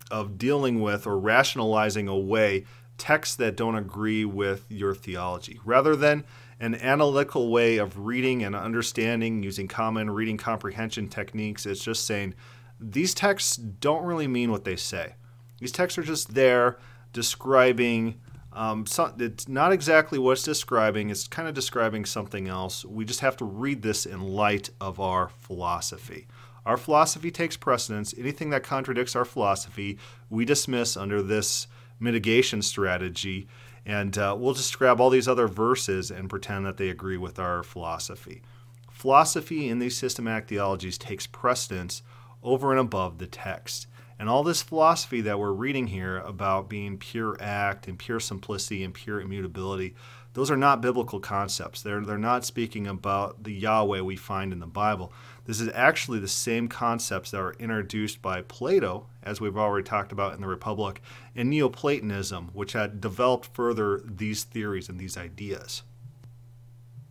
of 0.10 0.40
dealing 0.40 0.82
with 0.82 1.06
or 1.06 1.20
rationalizing 1.20 2.08
away 2.08 2.66
texts 2.98 3.36
that 3.36 3.56
don't 3.56 3.76
agree 3.76 4.26
with 4.26 4.66
your 4.70 4.96
theology 4.96 5.60
rather 5.64 5.96
than 5.96 6.24
an 6.62 6.76
analytical 6.76 7.50
way 7.50 7.78
of 7.78 7.98
reading 7.98 8.44
and 8.44 8.56
understanding 8.56 9.42
using 9.42 9.68
common 9.68 10.12
reading 10.12 10.38
comprehension 10.38 11.10
techniques. 11.10 11.66
It's 11.66 11.84
just 11.84 12.06
saying 12.06 12.36
these 12.80 13.16
texts 13.16 13.58
don't 13.58 14.04
really 14.04 14.28
mean 14.28 14.52
what 14.52 14.64
they 14.64 14.76
say. 14.76 15.16
These 15.60 15.72
texts 15.72 15.98
are 15.98 16.04
just 16.04 16.36
there 16.36 16.78
describing. 17.14 18.22
Um, 18.54 18.86
so, 18.86 19.12
it's 19.18 19.48
not 19.48 19.72
exactly 19.72 20.20
what 20.20 20.34
it's 20.34 20.44
describing. 20.44 21.10
It's 21.10 21.28
kind 21.28 21.48
of 21.48 21.56
describing 21.56 22.06
something 22.06 22.48
else. 22.48 22.86
We 22.86 23.06
just 23.06 23.22
have 23.22 23.38
to 23.38 23.46
read 23.46 23.82
this 23.82 24.06
in 24.06 24.22
light 24.22 24.70
of 24.80 25.00
our 25.00 25.30
philosophy. 25.30 26.28
Our 26.64 26.78
philosophy 26.78 27.32
takes 27.32 27.58
precedence. 27.58 28.14
Anything 28.16 28.52
that 28.52 28.62
contradicts 28.62 29.16
our 29.16 29.26
philosophy, 29.26 29.98
we 30.30 30.46
dismiss 30.46 30.96
under 30.96 31.24
this 31.24 31.66
mitigation 32.00 32.62
strategy 32.62 33.48
and 33.86 34.18
uh, 34.18 34.36
we'll 34.38 34.54
just 34.54 34.78
grab 34.78 35.00
all 35.00 35.10
these 35.10 35.28
other 35.28 35.48
verses 35.48 36.12
and 36.12 36.30
pretend 36.30 36.66
that 36.66 36.78
they 36.78 36.90
agree 36.90 37.18
with 37.18 37.40
our 37.40 37.64
philosophy. 37.64 38.42
Philosophy 38.90 39.68
in 39.68 39.80
these 39.80 39.98
systematic 39.98 40.48
theologies 40.48 40.98
takes 40.98 41.26
precedence 41.26 42.04
over 42.44 42.72
and 42.72 42.80
above 42.80 43.18
the 43.18 43.28
text. 43.28 43.88
And 44.20 44.30
all 44.30 44.44
this 44.44 44.62
philosophy 44.62 45.22
that 45.22 45.40
we're 45.40 45.52
reading 45.52 45.88
here 45.88 46.20
about 46.20 46.70
being 46.70 47.00
pure 47.00 47.36
act 47.40 47.88
and 47.88 47.98
pure 47.98 48.20
simplicity 48.20 48.84
and 48.84 48.94
pure 48.94 49.20
immutability, 49.20 49.96
those 50.34 50.50
are 50.50 50.58
not 50.58 50.82
biblical 50.82 51.20
concepts. 51.20 51.82
They're, 51.82 52.02
they're 52.02 52.18
not 52.18 52.46
speaking 52.46 52.88
about 52.88 53.44
the 53.44 53.54
Yahweh 53.54 54.02
we 54.02 54.16
find 54.16 54.54
in 54.54 54.60
the 54.60 54.68
Bible. 54.68 55.12
This 55.46 55.60
is 55.60 55.70
actually 55.74 56.20
the 56.20 56.28
same 56.28 56.68
concepts 56.70 57.32
that 57.32 57.42
were 57.42 57.56
introduced 57.60 58.22
by 58.22 58.42
Plato, 58.42 59.08
as 59.24 59.42
we've 59.42 59.58
already 59.58 59.86
talked 59.86 60.12
about 60.12 60.34
in 60.34 60.42
the 60.42 60.48
Republic, 60.48 61.02
and 61.36 61.50
Neoplatonism, 61.50 62.52
which 62.54 62.74
had 62.74 63.02
developed 63.02 63.50
further 63.54 64.02
these 64.06 64.44
theories 64.44 64.88
and 64.88 65.00
these 65.00 65.18
ideas. 65.18 65.84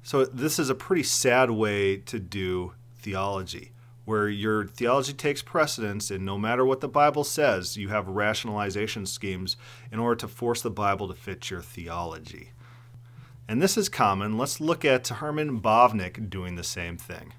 So, 0.02 0.24
this 0.24 0.58
is 0.58 0.70
a 0.70 0.74
pretty 0.74 1.02
sad 1.02 1.50
way 1.50 1.98
to 1.98 2.18
do 2.18 2.72
theology, 2.96 3.72
where 4.06 4.28
your 4.28 4.66
theology 4.66 5.12
takes 5.12 5.42
precedence, 5.42 6.10
and 6.10 6.24
no 6.24 6.38
matter 6.38 6.64
what 6.64 6.80
the 6.80 6.88
Bible 6.88 7.24
says, 7.24 7.76
you 7.76 7.88
have 7.88 8.08
rationalization 8.08 9.04
schemes 9.04 9.58
in 9.92 9.98
order 9.98 10.16
to 10.16 10.28
force 10.28 10.62
the 10.62 10.70
Bible 10.70 11.08
to 11.08 11.14
fit 11.14 11.50
your 11.50 11.60
theology. 11.60 12.52
And 13.50 13.60
this 13.60 13.76
is 13.76 13.88
common. 13.88 14.38
Let's 14.38 14.60
look 14.60 14.84
at 14.84 15.08
Herman 15.08 15.60
Bavinck 15.60 16.30
doing 16.30 16.54
the 16.54 16.62
same 16.62 16.96
thing. 16.96 17.32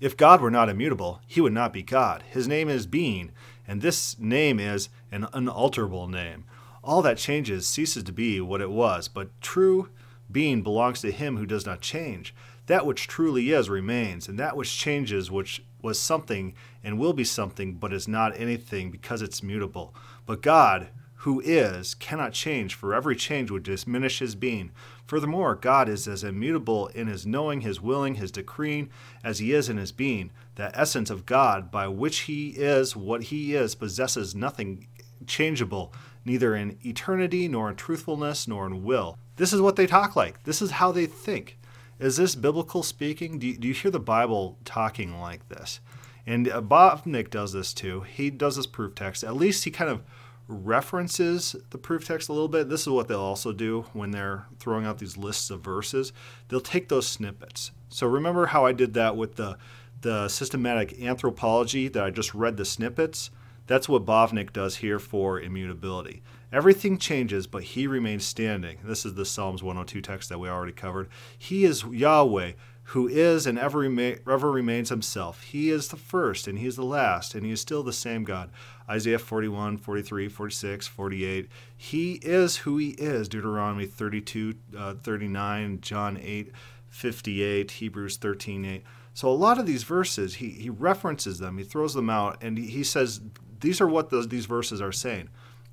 If 0.00 0.14
God 0.14 0.42
were 0.42 0.50
not 0.50 0.68
immutable, 0.68 1.22
he 1.26 1.40
would 1.40 1.54
not 1.54 1.72
be 1.72 1.82
God. 1.82 2.22
His 2.28 2.46
name 2.46 2.68
is 2.68 2.86
being, 2.86 3.32
and 3.66 3.80
this 3.80 4.18
name 4.18 4.60
is 4.60 4.90
an 5.10 5.26
unalterable 5.32 6.08
name. 6.08 6.44
All 6.84 7.00
that 7.00 7.16
changes 7.16 7.66
ceases 7.66 8.02
to 8.02 8.12
be 8.12 8.38
what 8.38 8.60
it 8.60 8.68
was, 8.68 9.08
but 9.08 9.30
true 9.40 9.88
being 10.30 10.60
belongs 10.60 11.00
to 11.00 11.10
him 11.10 11.38
who 11.38 11.46
does 11.46 11.64
not 11.64 11.80
change. 11.80 12.34
That 12.66 12.84
which 12.84 13.08
truly 13.08 13.50
is 13.50 13.70
remains, 13.70 14.28
and 14.28 14.38
that 14.38 14.58
which 14.58 14.76
changes, 14.76 15.30
which 15.30 15.62
was 15.80 15.98
something 15.98 16.52
and 16.84 16.98
will 16.98 17.14
be 17.14 17.24
something, 17.24 17.76
but 17.76 17.94
is 17.94 18.06
not 18.06 18.38
anything 18.38 18.90
because 18.90 19.22
it's 19.22 19.42
mutable. 19.42 19.94
But 20.26 20.42
God, 20.42 20.88
who 21.20 21.40
is, 21.40 21.94
cannot 21.94 22.32
change, 22.32 22.74
for 22.74 22.94
every 22.94 23.16
change 23.16 23.50
would 23.50 23.62
diminish 23.62 24.18
his 24.18 24.34
being. 24.34 24.70
Furthermore, 25.06 25.54
God 25.54 25.88
is 25.88 26.08
as 26.08 26.24
immutable 26.24 26.88
in 26.88 27.06
his 27.06 27.24
knowing, 27.24 27.60
his 27.60 27.80
willing, 27.80 28.16
his 28.16 28.32
decreeing, 28.32 28.90
as 29.22 29.38
he 29.38 29.52
is 29.52 29.68
in 29.68 29.76
his 29.76 29.92
being. 29.92 30.32
That 30.56 30.76
essence 30.76 31.10
of 31.10 31.26
God, 31.26 31.70
by 31.70 31.86
which 31.86 32.20
he 32.20 32.50
is 32.50 32.96
what 32.96 33.24
he 33.24 33.54
is, 33.54 33.74
possesses 33.74 34.34
nothing 34.34 34.88
changeable, 35.26 35.92
neither 36.24 36.56
in 36.56 36.78
eternity, 36.84 37.46
nor 37.46 37.70
in 37.70 37.76
truthfulness, 37.76 38.48
nor 38.48 38.66
in 38.66 38.82
will. 38.82 39.16
This 39.36 39.52
is 39.52 39.60
what 39.60 39.76
they 39.76 39.86
talk 39.86 40.16
like. 40.16 40.42
This 40.42 40.60
is 40.60 40.72
how 40.72 40.90
they 40.90 41.06
think. 41.06 41.58
Is 41.98 42.16
this 42.16 42.34
biblical 42.34 42.82
speaking? 42.82 43.38
Do 43.38 43.46
you, 43.46 43.56
do 43.56 43.68
you 43.68 43.74
hear 43.74 43.90
the 43.90 44.00
Bible 44.00 44.58
talking 44.64 45.20
like 45.20 45.48
this? 45.48 45.80
And 46.26 46.48
uh, 46.48 46.60
Bavinck 46.60 47.30
does 47.30 47.52
this 47.52 47.72
too. 47.72 48.00
He 48.00 48.30
does 48.30 48.56
this 48.56 48.66
proof 48.66 48.94
text. 48.94 49.22
At 49.22 49.36
least 49.36 49.64
he 49.64 49.70
kind 49.70 49.90
of 49.90 50.02
references 50.48 51.56
the 51.70 51.78
proof 51.78 52.06
text 52.06 52.28
a 52.28 52.32
little 52.32 52.48
bit. 52.48 52.68
This 52.68 52.82
is 52.82 52.88
what 52.88 53.08
they'll 53.08 53.20
also 53.20 53.52
do 53.52 53.86
when 53.92 54.10
they're 54.10 54.46
throwing 54.58 54.86
out 54.86 54.98
these 54.98 55.16
lists 55.16 55.50
of 55.50 55.60
verses. 55.60 56.12
They'll 56.48 56.60
take 56.60 56.88
those 56.88 57.06
snippets. 57.06 57.72
So 57.88 58.06
remember 58.06 58.46
how 58.46 58.64
I 58.64 58.72
did 58.72 58.94
that 58.94 59.16
with 59.16 59.36
the 59.36 59.58
the 60.02 60.28
systematic 60.28 61.00
anthropology 61.02 61.88
that 61.88 62.04
I 62.04 62.10
just 62.10 62.34
read 62.34 62.56
the 62.56 62.64
snippets? 62.64 63.30
That's 63.66 63.88
what 63.88 64.04
Bavinck 64.04 64.52
does 64.52 64.76
here 64.76 64.98
for 64.98 65.40
immutability. 65.40 66.22
Everything 66.52 66.98
changes, 66.98 67.46
but 67.46 67.64
he 67.64 67.86
remains 67.86 68.24
standing. 68.24 68.78
This 68.84 69.04
is 69.04 69.14
the 69.14 69.24
Psalms 69.24 69.62
102 69.62 70.00
text 70.00 70.28
that 70.28 70.38
we 70.38 70.48
already 70.48 70.72
covered. 70.72 71.08
He 71.36 71.64
is 71.64 71.84
Yahweh, 71.84 72.52
who 72.90 73.08
is 73.08 73.46
and 73.46 73.58
ever, 73.58 73.80
rema- 73.80 74.16
ever 74.30 74.50
remains 74.50 74.90
himself. 74.90 75.42
He 75.42 75.70
is 75.70 75.88
the 75.88 75.96
first 75.96 76.46
and 76.46 76.58
he 76.58 76.66
is 76.66 76.76
the 76.76 76.84
last, 76.84 77.34
and 77.34 77.44
he 77.44 77.50
is 77.50 77.60
still 77.60 77.82
the 77.82 77.92
same 77.92 78.22
God. 78.22 78.50
Isaiah 78.88 79.18
41, 79.18 79.78
43, 79.78 80.28
46, 80.28 80.86
48. 80.86 81.48
He 81.76 82.12
is 82.22 82.58
who 82.58 82.78
he 82.78 82.90
is. 82.90 83.28
Deuteronomy 83.28 83.86
32, 83.86 84.54
uh, 84.78 84.94
39, 84.94 85.80
John 85.80 86.16
8, 86.22 86.52
58, 86.88 87.70
Hebrews 87.72 88.18
13, 88.18 88.64
8. 88.64 88.84
So 89.14 89.28
a 89.28 89.30
lot 89.30 89.58
of 89.58 89.66
these 89.66 89.82
verses, 89.82 90.36
he, 90.36 90.50
he 90.50 90.70
references 90.70 91.38
them, 91.38 91.58
he 91.58 91.64
throws 91.64 91.94
them 91.94 92.08
out, 92.08 92.40
and 92.40 92.56
he, 92.56 92.66
he 92.66 92.84
says, 92.84 93.20
these 93.60 93.80
are 93.80 93.88
what 93.88 94.10
those, 94.10 94.28
these 94.28 94.46
verses 94.46 94.80
are 94.80 94.92
saying. 94.92 95.28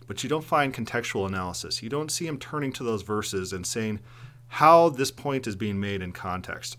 But 0.07 0.23
you 0.23 0.29
don't 0.29 0.43
find 0.43 0.73
contextual 0.73 1.27
analysis. 1.27 1.83
You 1.83 1.89
don't 1.89 2.11
see 2.11 2.25
him 2.25 2.39
turning 2.39 2.71
to 2.73 2.83
those 2.83 3.03
verses 3.03 3.53
and 3.53 3.67
saying 3.67 3.99
how 4.47 4.89
this 4.89 5.11
point 5.11 5.45
is 5.45 5.55
being 5.55 5.79
made 5.79 6.01
in 6.01 6.11
context. 6.11 6.77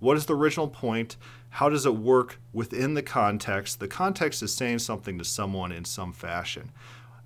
What 0.00 0.16
is 0.16 0.26
the 0.26 0.36
original 0.36 0.68
point? 0.68 1.16
How 1.50 1.68
does 1.68 1.86
it 1.86 1.94
work 1.94 2.40
within 2.52 2.94
the 2.94 3.02
context? 3.02 3.80
The 3.80 3.88
context 3.88 4.42
is 4.42 4.54
saying 4.54 4.80
something 4.80 5.18
to 5.18 5.24
someone 5.24 5.72
in 5.72 5.84
some 5.84 6.12
fashion. 6.12 6.72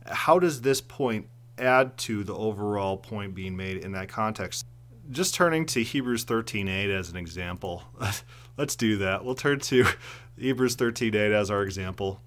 How 0.06 0.38
does 0.38 0.60
this 0.60 0.80
point 0.80 1.26
add 1.56 1.96
to 1.98 2.24
the 2.24 2.34
overall 2.34 2.96
point 2.96 3.34
being 3.34 3.56
made 3.56 3.78
in 3.78 3.92
that 3.92 4.08
context? 4.08 4.66
Just 5.10 5.34
turning 5.34 5.64
to 5.66 5.82
Hebrews 5.82 6.24
13:8 6.24 6.90
as 6.90 7.08
an 7.10 7.16
example. 7.16 7.84
Let's 8.56 8.76
do 8.76 8.98
that. 8.98 9.24
We'll 9.24 9.34
turn 9.34 9.60
to 9.60 9.86
Hebrews 10.38 10.76
13:8 10.76 11.32
as 11.32 11.50
our 11.50 11.62
example. 11.62 12.20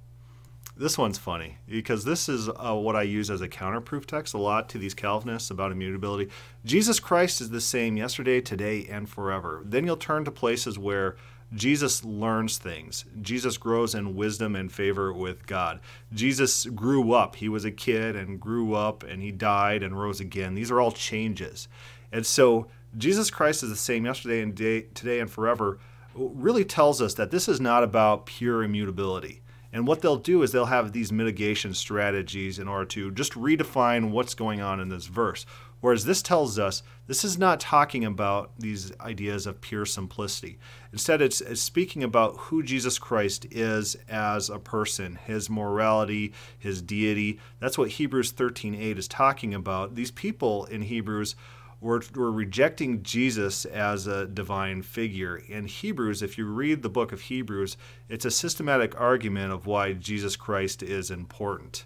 This 0.81 0.97
one's 0.97 1.19
funny 1.19 1.57
because 1.69 2.05
this 2.05 2.27
is 2.27 2.49
uh, 2.49 2.73
what 2.73 2.95
I 2.95 3.03
use 3.03 3.29
as 3.29 3.41
a 3.41 3.47
counterproof 3.47 4.07
text 4.07 4.33
a 4.33 4.39
lot 4.39 4.67
to 4.69 4.79
these 4.79 4.95
Calvinists 4.95 5.51
about 5.51 5.71
immutability. 5.71 6.31
Jesus 6.65 6.99
Christ 6.99 7.39
is 7.39 7.51
the 7.51 7.61
same 7.61 7.97
yesterday, 7.97 8.41
today, 8.41 8.87
and 8.89 9.07
forever. 9.07 9.61
Then 9.63 9.85
you'll 9.85 9.95
turn 9.95 10.25
to 10.25 10.31
places 10.31 10.79
where 10.79 11.17
Jesus 11.53 12.03
learns 12.03 12.57
things. 12.57 13.05
Jesus 13.21 13.59
grows 13.59 13.93
in 13.93 14.15
wisdom 14.15 14.55
and 14.55 14.71
favor 14.71 15.13
with 15.13 15.45
God. 15.45 15.81
Jesus 16.15 16.65
grew 16.65 17.13
up. 17.13 17.35
He 17.35 17.47
was 17.47 17.63
a 17.63 17.69
kid 17.69 18.15
and 18.15 18.39
grew 18.39 18.73
up 18.73 19.03
and 19.03 19.21
he 19.21 19.31
died 19.31 19.83
and 19.83 20.01
rose 20.01 20.19
again. 20.19 20.55
These 20.55 20.71
are 20.71 20.81
all 20.81 20.91
changes. 20.91 21.67
And 22.11 22.25
so 22.25 22.65
Jesus 22.97 23.29
Christ 23.29 23.61
is 23.61 23.69
the 23.69 23.75
same 23.75 24.03
yesterday 24.03 24.41
and 24.41 24.55
day, 24.55 24.87
today 24.95 25.19
and 25.19 25.29
forever 25.29 25.77
really 26.15 26.65
tells 26.65 27.03
us 27.03 27.13
that 27.13 27.29
this 27.29 27.47
is 27.47 27.61
not 27.61 27.83
about 27.83 28.25
pure 28.25 28.63
immutability. 28.63 29.43
And 29.73 29.87
what 29.87 30.01
they'll 30.01 30.17
do 30.17 30.43
is 30.43 30.51
they'll 30.51 30.65
have 30.65 30.91
these 30.91 31.11
mitigation 31.11 31.73
strategies 31.73 32.59
in 32.59 32.67
order 32.67 32.85
to 32.85 33.11
just 33.11 33.33
redefine 33.33 34.11
what's 34.11 34.33
going 34.33 34.61
on 34.61 34.79
in 34.79 34.89
this 34.89 35.05
verse. 35.05 35.45
Whereas 35.81 36.05
this 36.05 36.21
tells 36.21 36.59
us 36.59 36.83
this 37.07 37.23
is 37.25 37.39
not 37.39 37.59
talking 37.59 38.05
about 38.05 38.51
these 38.59 38.91
ideas 39.01 39.47
of 39.47 39.61
pure 39.61 39.85
simplicity. 39.85 40.59
Instead, 40.93 41.21
it's, 41.21 41.41
it's, 41.41 41.61
speaking 41.61 42.03
about 42.03 42.37
who 42.37 42.61
Jesus 42.61 42.99
Christ 42.99 43.47
is 43.49 43.97
as 44.07 44.49
a 44.49 44.59
person, 44.59 45.17
his 45.25 45.49
morality, 45.49 46.33
his 46.57 46.81
deity. 46.81 47.39
That's 47.59 47.79
what 47.79 47.89
Hebrews 47.89 48.31
13:8 48.31 48.97
is 48.97 49.07
talking 49.07 49.53
about. 49.55 49.95
These 49.95 50.11
people 50.11 50.65
in 50.65 50.83
Hebrews 50.83 51.35
were, 51.81 52.01
were 52.15 52.31
rejecting 52.31 53.03
Jesus 53.03 53.65
as 53.65 54.07
a 54.07 54.27
divine 54.27 54.83
figure. 54.83 55.35
In 55.35 55.65
Hebrews, 55.65 56.21
if 56.21 56.37
you 56.37 56.45
read 56.45 56.83
the 56.83 56.89
book 56.89 57.11
of 57.11 57.21
Hebrews, 57.21 57.75
it's 58.07 58.25
a 58.25 58.31
systematic 58.31 58.97
argument 58.99 59.51
of 59.51 59.65
why 59.65 59.93
Jesus 59.93 60.35
Christ 60.35 60.81
is 60.81 61.11
important 61.11 61.85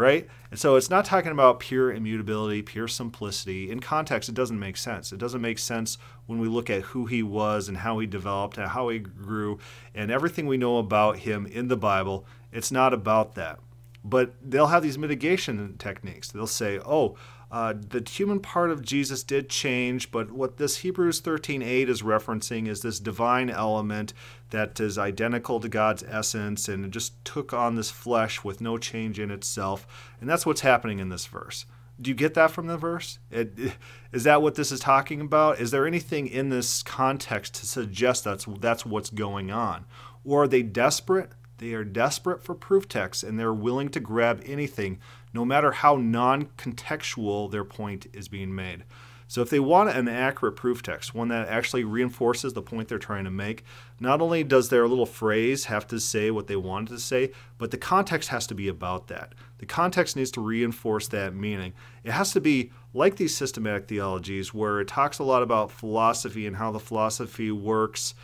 right? 0.00 0.26
And 0.50 0.58
so 0.58 0.76
it's 0.76 0.88
not 0.88 1.04
talking 1.04 1.30
about 1.30 1.60
pure 1.60 1.92
immutability, 1.92 2.62
pure 2.62 2.88
simplicity. 2.88 3.70
In 3.70 3.80
context, 3.80 4.30
it 4.30 4.34
doesn't 4.34 4.58
make 4.58 4.78
sense. 4.78 5.12
It 5.12 5.18
doesn't 5.18 5.42
make 5.42 5.58
sense 5.58 5.98
when 6.24 6.40
we 6.40 6.48
look 6.48 6.70
at 6.70 6.82
who 6.82 7.04
he 7.04 7.22
was 7.22 7.68
and 7.68 7.76
how 7.76 7.98
he 7.98 8.06
developed 8.06 8.56
and 8.56 8.68
how 8.68 8.88
he 8.88 8.98
grew 8.98 9.58
and 9.94 10.10
everything 10.10 10.46
we 10.46 10.56
know 10.56 10.78
about 10.78 11.18
him 11.18 11.46
in 11.46 11.68
the 11.68 11.76
Bible. 11.76 12.24
It's 12.50 12.72
not 12.72 12.94
about 12.94 13.34
that. 13.34 13.58
But 14.02 14.32
they'll 14.42 14.68
have 14.68 14.82
these 14.82 14.96
mitigation 14.96 15.76
techniques. 15.76 16.32
They'll 16.32 16.46
say, 16.46 16.78
oh, 16.78 17.16
uh, 17.50 17.74
the 17.76 18.08
human 18.08 18.38
part 18.38 18.70
of 18.70 18.82
Jesus 18.82 19.24
did 19.24 19.48
change, 19.48 20.12
but 20.12 20.30
what 20.30 20.56
this 20.56 20.78
Hebrews 20.78 21.20
13:8 21.20 21.88
is 21.88 22.02
referencing 22.02 22.68
is 22.68 22.82
this 22.82 23.00
divine 23.00 23.50
element 23.50 24.12
that 24.50 24.78
is 24.78 24.96
identical 24.96 25.58
to 25.60 25.68
God's 25.68 26.04
essence 26.04 26.68
and 26.68 26.84
it 26.84 26.90
just 26.92 27.24
took 27.24 27.52
on 27.52 27.74
this 27.74 27.90
flesh 27.90 28.44
with 28.44 28.60
no 28.60 28.78
change 28.78 29.18
in 29.18 29.30
itself. 29.30 29.86
And 30.20 30.28
that's 30.28 30.46
what's 30.46 30.60
happening 30.60 31.00
in 31.00 31.08
this 31.08 31.26
verse. 31.26 31.66
Do 32.00 32.10
you 32.10 32.14
get 32.14 32.34
that 32.34 32.52
from 32.52 32.66
the 32.66 32.78
verse? 32.78 33.18
It, 33.30 33.52
is 34.12 34.24
that 34.24 34.42
what 34.42 34.54
this 34.54 34.70
is 34.70 34.80
talking 34.80 35.20
about? 35.20 35.60
Is 35.60 35.72
there 35.72 35.86
anything 35.86 36.28
in 36.28 36.50
this 36.50 36.84
context 36.84 37.54
to 37.56 37.66
suggest 37.66 38.24
that's 38.24 38.46
that's 38.60 38.86
what's 38.86 39.10
going 39.10 39.50
on? 39.50 39.86
Or 40.24 40.44
are 40.44 40.48
they 40.48 40.62
desperate? 40.62 41.32
They 41.60 41.74
are 41.74 41.84
desperate 41.84 42.42
for 42.42 42.54
proof 42.54 42.88
texts 42.88 43.22
and 43.22 43.38
they're 43.38 43.52
willing 43.52 43.90
to 43.90 44.00
grab 44.00 44.42
anything 44.46 44.98
no 45.34 45.44
matter 45.44 45.72
how 45.72 45.96
non 45.96 46.46
contextual 46.56 47.50
their 47.50 47.64
point 47.64 48.06
is 48.14 48.28
being 48.28 48.54
made. 48.54 48.84
So, 49.28 49.42
if 49.42 49.50
they 49.50 49.60
want 49.60 49.90
an 49.90 50.08
accurate 50.08 50.56
proof 50.56 50.82
text, 50.82 51.14
one 51.14 51.28
that 51.28 51.48
actually 51.48 51.84
reinforces 51.84 52.54
the 52.54 52.62
point 52.62 52.88
they're 52.88 52.98
trying 52.98 53.24
to 53.24 53.30
make, 53.30 53.62
not 54.00 54.22
only 54.22 54.42
does 54.42 54.70
their 54.70 54.88
little 54.88 55.04
phrase 55.04 55.66
have 55.66 55.86
to 55.88 56.00
say 56.00 56.30
what 56.30 56.46
they 56.46 56.56
wanted 56.56 56.94
to 56.94 56.98
say, 56.98 57.30
but 57.58 57.70
the 57.70 57.76
context 57.76 58.30
has 58.30 58.46
to 58.46 58.54
be 58.54 58.66
about 58.66 59.08
that. 59.08 59.34
The 59.58 59.66
context 59.66 60.16
needs 60.16 60.30
to 60.32 60.40
reinforce 60.40 61.08
that 61.08 61.34
meaning. 61.34 61.74
It 62.04 62.12
has 62.12 62.32
to 62.32 62.40
be 62.40 62.72
like 62.94 63.16
these 63.16 63.36
systematic 63.36 63.86
theologies, 63.86 64.54
where 64.54 64.80
it 64.80 64.88
talks 64.88 65.18
a 65.18 65.24
lot 65.24 65.42
about 65.42 65.70
philosophy 65.70 66.46
and 66.46 66.56
how 66.56 66.72
the 66.72 66.80
philosophy 66.80 67.52
works. 67.52 68.14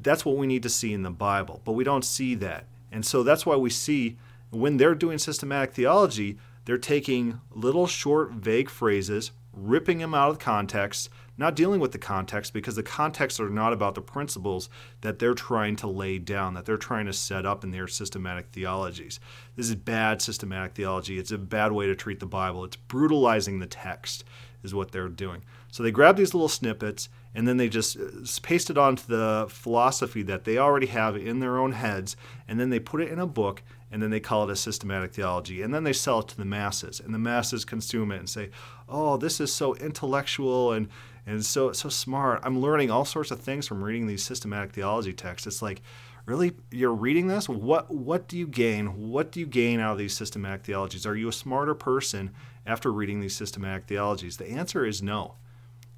That's 0.00 0.24
what 0.24 0.36
we 0.36 0.46
need 0.46 0.62
to 0.62 0.70
see 0.70 0.92
in 0.92 1.02
the 1.02 1.10
Bible, 1.10 1.60
but 1.64 1.72
we 1.72 1.82
don't 1.82 2.04
see 2.04 2.36
that. 2.36 2.64
And 2.90 3.04
so 3.04 3.22
that's 3.22 3.46
why 3.46 3.56
we 3.56 3.70
see 3.70 4.16
when 4.50 4.76
they're 4.76 4.94
doing 4.94 5.18
systematic 5.18 5.72
theology, 5.72 6.38
they're 6.64 6.78
taking 6.78 7.40
little 7.50 7.86
short, 7.86 8.32
vague 8.32 8.70
phrases, 8.70 9.32
ripping 9.52 9.98
them 9.98 10.14
out 10.14 10.30
of 10.30 10.38
context, 10.38 11.08
not 11.38 11.56
dealing 11.56 11.80
with 11.80 11.92
the 11.92 11.98
context 11.98 12.52
because 12.52 12.76
the 12.76 12.82
contexts 12.82 13.40
are 13.40 13.50
not 13.50 13.72
about 13.72 13.94
the 13.94 14.02
principles 14.02 14.68
that 15.00 15.18
they're 15.18 15.34
trying 15.34 15.76
to 15.76 15.86
lay 15.86 16.18
down, 16.18 16.54
that 16.54 16.64
they're 16.64 16.76
trying 16.76 17.06
to 17.06 17.12
set 17.12 17.46
up 17.46 17.64
in 17.64 17.70
their 17.70 17.86
systematic 17.86 18.46
theologies. 18.52 19.20
This 19.54 19.68
is 19.68 19.74
bad 19.74 20.20
systematic 20.20 20.74
theology. 20.74 21.18
It's 21.18 21.30
a 21.30 21.38
bad 21.38 21.72
way 21.72 21.86
to 21.86 21.94
treat 21.94 22.20
the 22.20 22.26
Bible. 22.26 22.64
It's 22.64 22.76
brutalizing 22.76 23.58
the 23.58 23.66
text, 23.66 24.24
is 24.62 24.74
what 24.74 24.92
they're 24.92 25.08
doing. 25.08 25.42
So 25.70 25.82
they 25.82 25.90
grab 25.90 26.16
these 26.16 26.34
little 26.34 26.48
snippets 26.48 27.08
and 27.36 27.46
then 27.46 27.56
they 27.56 27.68
just 27.68 27.96
uh, 27.96 28.02
paste 28.42 28.70
it 28.70 28.76
onto 28.76 29.06
the 29.06 29.46
philosophy 29.48 30.22
that 30.24 30.42
they 30.42 30.58
already 30.58 30.86
have 30.86 31.16
in 31.16 31.38
their 31.38 31.58
own 31.58 31.72
heads, 31.72 32.16
and 32.48 32.58
then 32.58 32.70
they 32.70 32.80
put 32.80 33.00
it 33.00 33.10
in 33.10 33.20
a 33.20 33.26
book 33.26 33.62
and 33.92 34.02
then 34.02 34.10
they 34.10 34.18
call 34.18 34.42
it 34.42 34.52
a 34.52 34.56
systematic 34.56 35.12
theology 35.12 35.62
and 35.62 35.72
then 35.72 35.84
they 35.84 35.92
sell 35.92 36.18
it 36.18 36.26
to 36.26 36.36
the 36.36 36.44
masses 36.44 36.98
and 36.98 37.14
the 37.14 37.18
masses 37.20 37.64
consume 37.64 38.10
it 38.10 38.18
and 38.18 38.28
say 38.28 38.50
oh 38.88 39.16
this 39.16 39.38
is 39.38 39.54
so 39.54 39.76
intellectual 39.76 40.72
and 40.72 40.88
and 41.26 41.44
so 41.44 41.72
so 41.72 41.88
smart. 41.88 42.40
I'm 42.44 42.60
learning 42.60 42.90
all 42.90 43.04
sorts 43.04 43.30
of 43.30 43.40
things 43.40 43.66
from 43.66 43.82
reading 43.82 44.06
these 44.06 44.24
systematic 44.24 44.72
theology 44.72 45.12
texts. 45.12 45.46
It's 45.46 45.60
like 45.60 45.82
really? 46.24 46.52
You're 46.70 46.94
reading 46.94 47.26
this? 47.26 47.48
What 47.48 47.92
what 47.92 48.28
do 48.28 48.38
you 48.38 48.46
gain? 48.46 49.10
What 49.10 49.32
do 49.32 49.40
you 49.40 49.46
gain 49.46 49.80
out 49.80 49.92
of 49.92 49.98
these 49.98 50.16
systematic 50.16 50.64
theologies? 50.64 51.04
Are 51.04 51.16
you 51.16 51.28
a 51.28 51.32
smarter 51.32 51.74
person 51.74 52.30
after 52.64 52.92
reading 52.92 53.20
these 53.20 53.34
systematic 53.34 53.86
theologies? 53.86 54.36
The 54.36 54.48
answer 54.48 54.86
is 54.86 55.02
no 55.02 55.34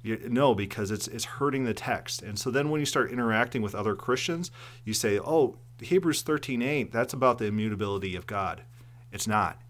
no, 0.03 0.55
because 0.55 0.91
it's 0.91 1.07
it's 1.07 1.25
hurting 1.25 1.65
the 1.65 1.73
text. 1.73 2.21
And 2.21 2.39
so 2.39 2.49
then 2.49 2.69
when 2.69 2.79
you 2.79 2.85
start 2.85 3.11
interacting 3.11 3.61
with 3.61 3.75
other 3.75 3.95
Christians, 3.95 4.51
you 4.83 4.93
say, 4.93 5.19
"Oh, 5.19 5.57
Hebrews 5.81 6.23
13:8, 6.23 6.91
that's 6.91 7.13
about 7.13 7.37
the 7.37 7.45
immutability 7.45 8.15
of 8.15 8.27
God." 8.27 8.63
It's 9.11 9.27
not. 9.27 9.61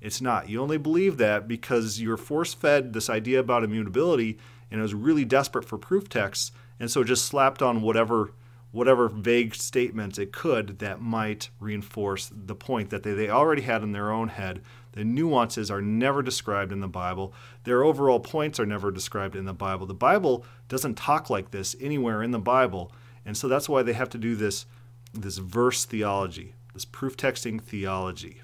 It's 0.00 0.20
not. 0.20 0.48
You 0.48 0.60
only 0.60 0.78
believe 0.78 1.16
that 1.18 1.46
because 1.46 2.00
you're 2.00 2.16
force-fed 2.16 2.92
this 2.92 3.08
idea 3.08 3.38
about 3.40 3.62
immutability 3.64 4.38
and 4.70 4.80
it 4.80 4.82
was 4.82 4.94
really 4.94 5.24
desperate 5.24 5.64
for 5.64 5.78
proof 5.78 6.08
texts, 6.08 6.50
and 6.80 6.90
so 6.90 7.04
just 7.04 7.26
slapped 7.26 7.62
on 7.62 7.82
whatever 7.82 8.32
whatever 8.72 9.06
vague 9.06 9.54
statements 9.54 10.18
it 10.18 10.32
could 10.32 10.78
that 10.78 11.00
might 11.00 11.50
reinforce 11.60 12.30
the 12.34 12.54
point 12.54 12.88
that 12.88 13.02
they, 13.02 13.12
they 13.12 13.28
already 13.28 13.62
had 13.62 13.82
in 13.82 13.92
their 13.92 14.10
own 14.10 14.28
head. 14.28 14.62
The 14.92 15.04
nuances 15.04 15.70
are 15.70 15.80
never 15.80 16.22
described 16.22 16.72
in 16.72 16.80
the 16.80 16.88
Bible. 16.88 17.32
Their 17.64 17.82
overall 17.82 18.20
points 18.20 18.60
are 18.60 18.66
never 18.66 18.90
described 18.90 19.34
in 19.34 19.46
the 19.46 19.54
Bible. 19.54 19.86
The 19.86 19.94
Bible 19.94 20.44
doesn't 20.68 20.96
talk 20.96 21.30
like 21.30 21.50
this 21.50 21.74
anywhere 21.80 22.22
in 22.22 22.30
the 22.30 22.38
Bible. 22.38 22.92
And 23.24 23.36
so 23.36 23.48
that's 23.48 23.68
why 23.68 23.82
they 23.82 23.94
have 23.94 24.10
to 24.10 24.18
do 24.18 24.36
this, 24.36 24.66
this 25.14 25.38
verse 25.38 25.84
theology, 25.84 26.54
this 26.74 26.84
proof 26.84 27.16
texting 27.16 27.60
theology, 27.60 28.42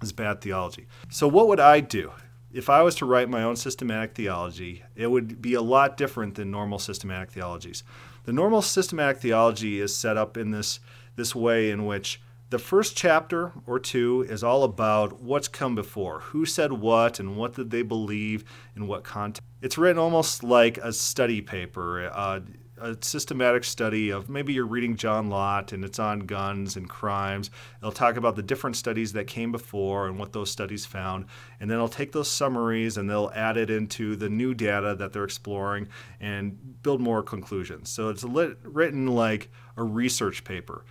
this 0.00 0.12
bad 0.12 0.40
theology. 0.40 0.86
So, 1.10 1.26
what 1.26 1.48
would 1.48 1.60
I 1.60 1.80
do? 1.80 2.12
If 2.52 2.70
I 2.70 2.82
was 2.82 2.94
to 2.96 3.04
write 3.04 3.28
my 3.28 3.42
own 3.42 3.56
systematic 3.56 4.14
theology, 4.14 4.84
it 4.94 5.08
would 5.08 5.42
be 5.42 5.54
a 5.54 5.60
lot 5.60 5.96
different 5.96 6.36
than 6.36 6.52
normal 6.52 6.78
systematic 6.78 7.32
theologies. 7.32 7.82
The 8.24 8.32
normal 8.32 8.62
systematic 8.62 9.18
theology 9.18 9.80
is 9.80 9.94
set 9.94 10.16
up 10.16 10.36
in 10.36 10.52
this, 10.52 10.78
this 11.16 11.34
way 11.34 11.70
in 11.70 11.84
which 11.84 12.20
the 12.50 12.58
first 12.58 12.96
chapter 12.96 13.52
or 13.66 13.78
two 13.78 14.26
is 14.28 14.44
all 14.44 14.64
about 14.64 15.20
what's 15.20 15.48
come 15.48 15.74
before, 15.74 16.20
who 16.20 16.46
said 16.46 16.72
what, 16.72 17.18
and 17.18 17.36
what 17.36 17.54
did 17.54 17.70
they 17.70 17.82
believe 17.82 18.44
in 18.76 18.86
what 18.86 19.02
context. 19.02 19.42
It's 19.62 19.78
written 19.78 19.98
almost 19.98 20.44
like 20.44 20.78
a 20.78 20.92
study 20.92 21.40
paper. 21.40 22.10
Uh, 22.12 22.40
a 22.76 22.96
systematic 23.00 23.64
study 23.64 24.10
of 24.10 24.28
maybe 24.28 24.52
you're 24.52 24.66
reading 24.66 24.96
John 24.96 25.30
Lott 25.30 25.72
and 25.72 25.84
it's 25.84 25.98
on 25.98 26.20
guns 26.20 26.76
and 26.76 26.88
crimes. 26.88 27.50
It'll 27.78 27.92
talk 27.92 28.16
about 28.16 28.36
the 28.36 28.42
different 28.42 28.76
studies 28.76 29.12
that 29.12 29.26
came 29.26 29.52
before 29.52 30.06
and 30.08 30.18
what 30.18 30.32
those 30.32 30.50
studies 30.50 30.84
found. 30.84 31.26
And 31.60 31.70
then 31.70 31.76
it'll 31.76 31.88
take 31.88 32.12
those 32.12 32.30
summaries 32.30 32.96
and 32.96 33.08
they'll 33.08 33.32
add 33.34 33.56
it 33.56 33.70
into 33.70 34.16
the 34.16 34.28
new 34.28 34.54
data 34.54 34.96
that 34.96 35.12
they're 35.12 35.24
exploring 35.24 35.88
and 36.20 36.82
build 36.82 37.00
more 37.00 37.22
conclusions. 37.22 37.90
So 37.90 38.08
it's 38.08 38.24
lit, 38.24 38.58
written 38.62 39.06
like 39.06 39.50
a 39.76 39.84
research 39.84 40.44
paper. 40.44 40.84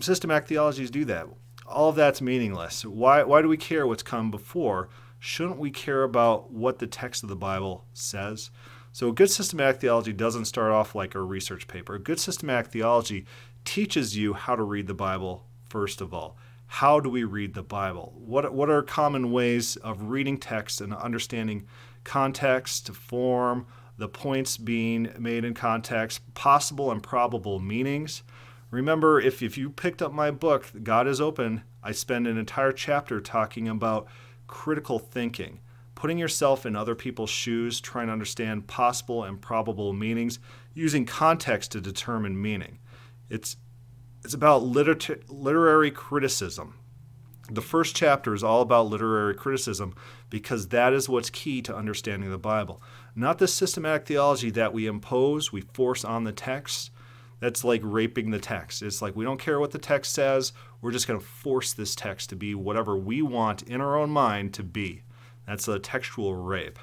Systematic 0.00 0.48
theologies 0.48 0.90
do 0.90 1.04
that. 1.06 1.26
All 1.66 1.88
of 1.88 1.96
that's 1.96 2.20
meaningless. 2.20 2.84
Why, 2.84 3.22
why 3.22 3.42
do 3.42 3.48
we 3.48 3.56
care 3.56 3.86
what's 3.86 4.02
come 4.02 4.30
before? 4.30 4.88
Shouldn't 5.18 5.58
we 5.58 5.70
care 5.70 6.02
about 6.02 6.52
what 6.52 6.78
the 6.78 6.86
text 6.86 7.22
of 7.22 7.28
the 7.28 7.36
Bible 7.36 7.86
says? 7.94 8.50
So, 8.92 9.08
a 9.08 9.12
good 9.12 9.30
systematic 9.30 9.80
theology 9.80 10.12
doesn't 10.12 10.44
start 10.44 10.70
off 10.70 10.94
like 10.94 11.14
a 11.14 11.20
research 11.20 11.66
paper. 11.66 11.94
A 11.94 11.98
good 11.98 12.20
systematic 12.20 12.70
theology 12.70 13.24
teaches 13.64 14.16
you 14.16 14.34
how 14.34 14.54
to 14.54 14.62
read 14.62 14.86
the 14.86 14.94
Bible, 14.94 15.46
first 15.68 16.00
of 16.00 16.12
all. 16.12 16.36
How 16.66 17.00
do 17.00 17.08
we 17.08 17.24
read 17.24 17.54
the 17.54 17.62
Bible? 17.62 18.12
What, 18.16 18.52
what 18.52 18.70
are 18.70 18.82
common 18.82 19.32
ways 19.32 19.76
of 19.76 20.10
reading 20.10 20.38
text 20.38 20.80
and 20.80 20.94
understanding 20.94 21.66
context, 22.04 22.90
form, 22.94 23.66
the 23.96 24.08
points 24.08 24.56
being 24.56 25.12
made 25.18 25.44
in 25.44 25.54
context, 25.54 26.20
possible 26.34 26.90
and 26.90 27.02
probable 27.02 27.60
meanings? 27.60 28.22
Remember, 28.74 29.20
if, 29.20 29.42
if 29.42 29.56
you 29.56 29.70
picked 29.70 30.02
up 30.02 30.12
my 30.12 30.30
book, 30.30 30.70
God 30.82 31.06
is 31.06 31.20
Open, 31.20 31.62
I 31.82 31.92
spend 31.92 32.26
an 32.26 32.36
entire 32.36 32.72
chapter 32.72 33.20
talking 33.20 33.68
about 33.68 34.06
critical 34.46 34.98
thinking 34.98 35.60
putting 35.94 36.18
yourself 36.18 36.66
in 36.66 36.76
other 36.76 36.94
people's 36.94 37.30
shoes, 37.30 37.80
trying 37.80 38.08
to 38.08 38.12
understand 38.12 38.66
possible 38.66 39.24
and 39.24 39.40
probable 39.40 39.92
meanings, 39.92 40.38
using 40.74 41.06
context 41.06 41.72
to 41.72 41.80
determine 41.80 42.40
meaning. 42.40 42.78
It's, 43.30 43.56
it's 44.24 44.34
about 44.34 44.64
liter- 44.64 45.20
literary 45.28 45.90
criticism. 45.90 46.74
The 47.50 47.62
first 47.62 47.94
chapter 47.94 48.34
is 48.34 48.42
all 48.42 48.60
about 48.60 48.88
literary 48.88 49.34
criticism 49.34 49.94
because 50.30 50.68
that 50.68 50.92
is 50.92 51.08
what's 51.08 51.30
key 51.30 51.62
to 51.62 51.76
understanding 51.76 52.30
the 52.30 52.38
Bible. 52.38 52.82
Not 53.14 53.38
the 53.38 53.46
systematic 53.46 54.06
theology 54.06 54.50
that 54.50 54.72
we 54.72 54.86
impose, 54.86 55.52
we 55.52 55.60
force 55.60 56.04
on 56.04 56.24
the 56.24 56.32
text. 56.32 56.90
That's 57.44 57.62
like 57.62 57.82
raping 57.84 58.30
the 58.30 58.38
text. 58.38 58.80
It's 58.80 59.02
like 59.02 59.14
we 59.14 59.26
don't 59.26 59.38
care 59.38 59.60
what 59.60 59.70
the 59.70 59.78
text 59.78 60.14
says, 60.14 60.54
we're 60.80 60.92
just 60.92 61.06
going 61.06 61.20
to 61.20 61.26
force 61.26 61.74
this 61.74 61.94
text 61.94 62.30
to 62.30 62.36
be 62.36 62.54
whatever 62.54 62.96
we 62.96 63.20
want 63.20 63.60
in 63.64 63.82
our 63.82 63.98
own 63.98 64.08
mind 64.08 64.54
to 64.54 64.62
be. 64.62 65.02
That's 65.46 65.68
a 65.68 65.78
textual 65.78 66.34
rape. 66.34 66.78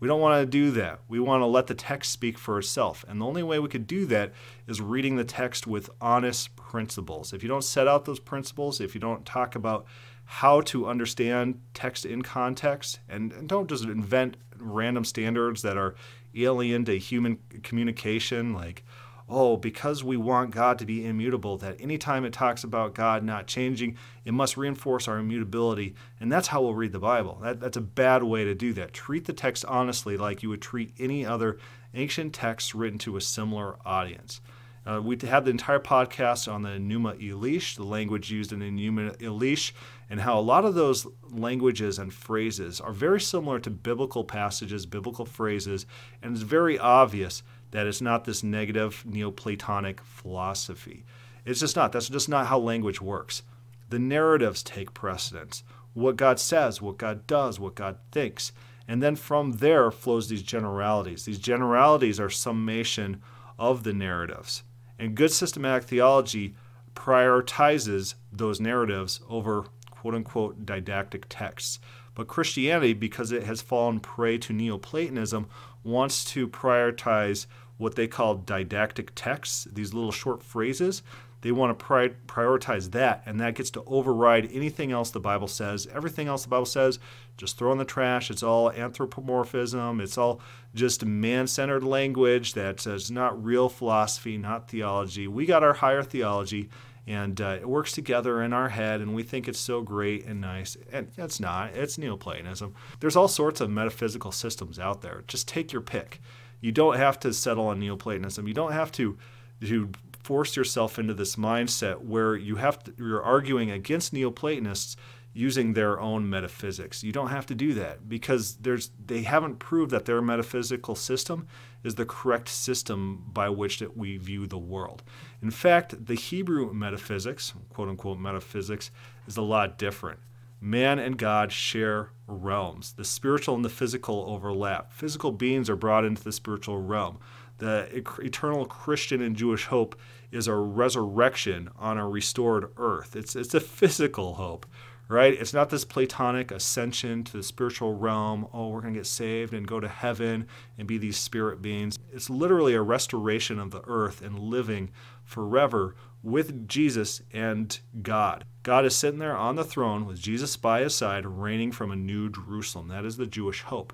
We 0.00 0.08
don't 0.08 0.20
want 0.20 0.42
to 0.42 0.46
do 0.46 0.72
that. 0.72 0.98
We 1.06 1.20
want 1.20 1.42
to 1.42 1.46
let 1.46 1.68
the 1.68 1.76
text 1.76 2.10
speak 2.10 2.38
for 2.38 2.58
itself. 2.58 3.04
And 3.06 3.20
the 3.20 3.24
only 3.24 3.44
way 3.44 3.60
we 3.60 3.68
could 3.68 3.86
do 3.86 4.04
that 4.06 4.32
is 4.66 4.80
reading 4.80 5.14
the 5.14 5.22
text 5.22 5.68
with 5.68 5.88
honest 6.00 6.56
principles. 6.56 7.32
If 7.32 7.44
you 7.44 7.48
don't 7.48 7.62
set 7.62 7.86
out 7.86 8.04
those 8.04 8.18
principles, 8.18 8.80
if 8.80 8.96
you 8.96 9.00
don't 9.00 9.24
talk 9.24 9.54
about 9.54 9.86
how 10.24 10.60
to 10.62 10.88
understand 10.88 11.60
text 11.72 12.04
in 12.04 12.22
context, 12.22 12.98
and, 13.08 13.32
and 13.32 13.48
don't 13.48 13.68
just 13.68 13.84
invent 13.84 14.38
random 14.58 15.04
standards 15.04 15.62
that 15.62 15.76
are 15.76 15.94
alien 16.34 16.84
to 16.86 16.98
human 16.98 17.38
communication, 17.62 18.52
like, 18.52 18.84
oh, 19.30 19.56
because 19.56 20.02
we 20.02 20.16
want 20.16 20.50
God 20.50 20.78
to 20.80 20.84
be 20.84 21.06
immutable, 21.06 21.56
that 21.58 21.80
anytime 21.80 22.24
it 22.24 22.32
talks 22.32 22.64
about 22.64 22.94
God 22.94 23.22
not 23.24 23.46
changing, 23.46 23.96
it 24.24 24.32
must 24.32 24.56
reinforce 24.56 25.06
our 25.08 25.18
immutability. 25.18 25.94
And 26.18 26.30
that's 26.30 26.48
how 26.48 26.62
we'll 26.62 26.74
read 26.74 26.92
the 26.92 26.98
Bible. 26.98 27.38
That, 27.42 27.60
that's 27.60 27.76
a 27.76 27.82
bad 27.82 28.22
way 28.24 28.44
to 28.44 28.54
do 28.54 28.72
that. 28.74 28.92
Treat 28.92 29.26
the 29.26 29.32
text 29.32 29.64
honestly 29.64 30.16
like 30.16 30.42
you 30.42 30.48
would 30.48 30.62
treat 30.62 30.94
any 30.98 31.24
other 31.24 31.58
ancient 31.94 32.34
text 32.34 32.74
written 32.74 32.98
to 32.98 33.16
a 33.16 33.20
similar 33.20 33.76
audience. 33.86 34.40
Uh, 34.86 35.00
we 35.00 35.16
have 35.22 35.44
the 35.44 35.50
entire 35.50 35.78
podcast 35.78 36.50
on 36.50 36.62
the 36.62 36.70
Enuma 36.70 37.20
Elish, 37.20 37.76
the 37.76 37.84
language 37.84 38.30
used 38.30 38.52
in 38.52 38.60
the 38.60 38.70
Enuma 38.70 39.14
Elish, 39.18 39.72
and 40.08 40.20
how 40.20 40.38
a 40.38 40.40
lot 40.40 40.64
of 40.64 40.74
those 40.74 41.06
languages 41.30 41.98
and 41.98 42.12
phrases 42.12 42.80
are 42.80 42.92
very 42.92 43.20
similar 43.20 43.60
to 43.60 43.70
biblical 43.70 44.24
passages, 44.24 44.86
biblical 44.86 45.26
phrases, 45.26 45.84
and 46.22 46.32
it's 46.32 46.42
very 46.42 46.78
obvious 46.78 47.42
that 47.70 47.86
it's 47.86 48.00
not 48.00 48.24
this 48.24 48.42
negative 48.42 49.04
Neoplatonic 49.06 50.00
philosophy. 50.00 51.04
It's 51.44 51.60
just 51.60 51.76
not. 51.76 51.92
That's 51.92 52.08
just 52.08 52.28
not 52.28 52.46
how 52.46 52.58
language 52.58 53.00
works. 53.00 53.42
The 53.88 53.98
narratives 53.98 54.62
take 54.62 54.94
precedence. 54.94 55.62
What 55.94 56.16
God 56.16 56.38
says, 56.38 56.80
what 56.80 56.98
God 56.98 57.26
does, 57.26 57.58
what 57.58 57.74
God 57.74 57.98
thinks. 58.12 58.52
And 58.86 59.02
then 59.02 59.16
from 59.16 59.52
there 59.52 59.90
flows 59.90 60.28
these 60.28 60.42
generalities. 60.42 61.24
These 61.24 61.38
generalities 61.38 62.20
are 62.20 62.30
summation 62.30 63.22
of 63.58 63.82
the 63.82 63.92
narratives. 63.92 64.62
And 64.98 65.14
good 65.14 65.30
systematic 65.30 65.84
theology 65.84 66.54
prioritizes 66.94 68.14
those 68.32 68.60
narratives 68.60 69.20
over 69.28 69.64
quote 69.90 70.14
unquote 70.14 70.66
didactic 70.66 71.26
texts. 71.28 71.78
But 72.14 72.28
Christianity, 72.28 72.92
because 72.92 73.32
it 73.32 73.44
has 73.44 73.62
fallen 73.62 74.00
prey 74.00 74.38
to 74.38 74.52
Neoplatonism, 74.52 75.46
wants 75.84 76.24
to 76.26 76.48
prioritize 76.48 77.46
what 77.78 77.94
they 77.94 78.06
call 78.06 78.34
didactic 78.34 79.12
texts, 79.14 79.66
these 79.72 79.94
little 79.94 80.12
short 80.12 80.42
phrases. 80.42 81.02
They 81.42 81.52
want 81.52 81.78
to 81.78 81.82
pri- 81.82 82.14
prioritize 82.26 82.90
that, 82.90 83.22
and 83.24 83.40
that 83.40 83.54
gets 83.54 83.70
to 83.70 83.84
override 83.84 84.50
anything 84.52 84.92
else 84.92 85.10
the 85.10 85.20
Bible 85.20 85.48
says. 85.48 85.86
Everything 85.86 86.28
else 86.28 86.42
the 86.42 86.50
Bible 86.50 86.66
says, 86.66 86.98
just 87.38 87.56
throw 87.56 87.72
in 87.72 87.78
the 87.78 87.86
trash. 87.86 88.30
It's 88.30 88.42
all 88.42 88.70
anthropomorphism. 88.70 90.02
It's 90.02 90.18
all 90.18 90.42
just 90.74 91.02
man 91.06 91.46
centered 91.46 91.82
language 91.82 92.52
that 92.52 92.86
is 92.86 93.10
not 93.10 93.42
real 93.42 93.70
philosophy, 93.70 94.36
not 94.36 94.68
theology. 94.68 95.26
We 95.26 95.46
got 95.46 95.64
our 95.64 95.72
higher 95.72 96.02
theology, 96.02 96.68
and 97.06 97.40
uh, 97.40 97.56
it 97.60 97.68
works 97.68 97.92
together 97.92 98.42
in 98.42 98.52
our 98.52 98.68
head, 98.68 99.00
and 99.00 99.14
we 99.14 99.22
think 99.22 99.48
it's 99.48 99.58
so 99.58 99.82
great 99.82 100.24
and 100.26 100.40
nice. 100.40 100.76
And 100.92 101.08
it's 101.16 101.40
not, 101.40 101.74
it's 101.74 101.98
Neoplatonism. 101.98 102.74
There's 103.00 103.16
all 103.16 103.28
sorts 103.28 103.60
of 103.60 103.70
metaphysical 103.70 104.32
systems 104.32 104.78
out 104.78 105.02
there. 105.02 105.24
Just 105.26 105.48
take 105.48 105.72
your 105.72 105.82
pick. 105.82 106.20
You 106.60 106.72
don't 106.72 106.96
have 106.96 107.18
to 107.20 107.32
settle 107.32 107.68
on 107.68 107.80
Neoplatonism. 107.80 108.46
You 108.46 108.54
don't 108.54 108.72
have 108.72 108.92
to 108.92 109.16
to 109.62 109.90
force 110.22 110.56
yourself 110.56 110.98
into 110.98 111.14
this 111.14 111.36
mindset 111.36 112.00
where 112.00 112.36
you 112.36 112.56
have 112.56 112.82
to, 112.84 112.94
you're 112.96 113.22
arguing 113.22 113.70
against 113.70 114.12
Neoplatonists 114.12 114.96
using 115.32 115.74
their 115.74 116.00
own 116.00 116.28
metaphysics. 116.28 117.04
You 117.04 117.12
don't 117.12 117.28
have 117.28 117.46
to 117.46 117.54
do 117.54 117.72
that 117.74 118.08
because 118.08 118.56
there's 118.56 118.90
they 119.04 119.22
haven't 119.22 119.58
proved 119.58 119.92
that 119.92 120.04
their 120.04 120.20
metaphysical 120.20 120.94
system 120.94 121.46
is 121.84 121.94
the 121.94 122.04
correct 122.04 122.48
system 122.48 123.24
by 123.32 123.48
which 123.48 123.78
that 123.78 123.96
we 123.96 124.16
view 124.16 124.46
the 124.46 124.58
world. 124.58 125.02
In 125.42 125.50
fact, 125.50 126.06
the 126.06 126.14
Hebrew 126.14 126.72
metaphysics, 126.72 127.54
quote 127.70 127.88
unquote 127.88 128.18
metaphysics, 128.18 128.90
is 129.26 129.36
a 129.36 129.42
lot 129.42 129.78
different. 129.78 130.20
Man 130.60 130.98
and 130.98 131.16
God 131.16 131.52
share 131.52 132.10
realms. 132.26 132.92
The 132.92 133.04
spiritual 133.04 133.54
and 133.54 133.64
the 133.64 133.70
physical 133.70 134.26
overlap. 134.28 134.92
Physical 134.92 135.32
beings 135.32 135.70
are 135.70 135.76
brought 135.76 136.04
into 136.04 136.22
the 136.22 136.32
spiritual 136.32 136.82
realm. 136.82 137.18
The 137.56 138.04
eternal 138.22 138.66
Christian 138.66 139.22
and 139.22 139.36
Jewish 139.36 139.66
hope 139.66 139.98
is 140.30 140.46
a 140.46 140.54
resurrection 140.54 141.70
on 141.78 141.98
a 141.98 142.08
restored 142.08 142.70
earth. 142.76 143.16
It's, 143.16 143.36
it's 143.36 143.54
a 143.54 143.60
physical 143.60 144.34
hope, 144.34 144.66
right? 145.08 145.34
It's 145.34 145.52
not 145.52 145.70
this 145.70 145.84
Platonic 145.84 146.50
ascension 146.50 147.24
to 147.24 147.36
the 147.38 147.42
spiritual 147.42 147.96
realm. 147.96 148.46
Oh, 148.52 148.68
we're 148.68 148.80
going 148.80 148.94
to 148.94 149.00
get 149.00 149.06
saved 149.06 149.52
and 149.52 149.66
go 149.66 149.80
to 149.80 149.88
heaven 149.88 150.46
and 150.78 150.86
be 150.86 150.96
these 150.98 151.18
spirit 151.18 151.60
beings. 151.60 151.98
It's 152.12 152.30
literally 152.30 152.74
a 152.74 152.82
restoration 152.82 153.58
of 153.58 153.70
the 153.70 153.82
earth 153.86 154.22
and 154.22 154.38
living 154.38 154.90
forever 155.30 155.94
with 156.22 156.68
Jesus 156.68 157.22
and 157.32 157.78
God. 158.02 158.44
God 158.62 158.84
is 158.84 158.96
sitting 158.96 159.20
there 159.20 159.36
on 159.36 159.56
the 159.56 159.64
throne 159.64 160.04
with 160.04 160.20
Jesus 160.20 160.56
by 160.56 160.80
his 160.80 160.94
side, 160.94 161.24
reigning 161.24 161.72
from 161.72 161.90
a 161.90 161.96
new 161.96 162.28
Jerusalem. 162.28 162.88
That 162.88 163.04
is 163.04 163.16
the 163.16 163.26
Jewish 163.26 163.62
hope. 163.62 163.92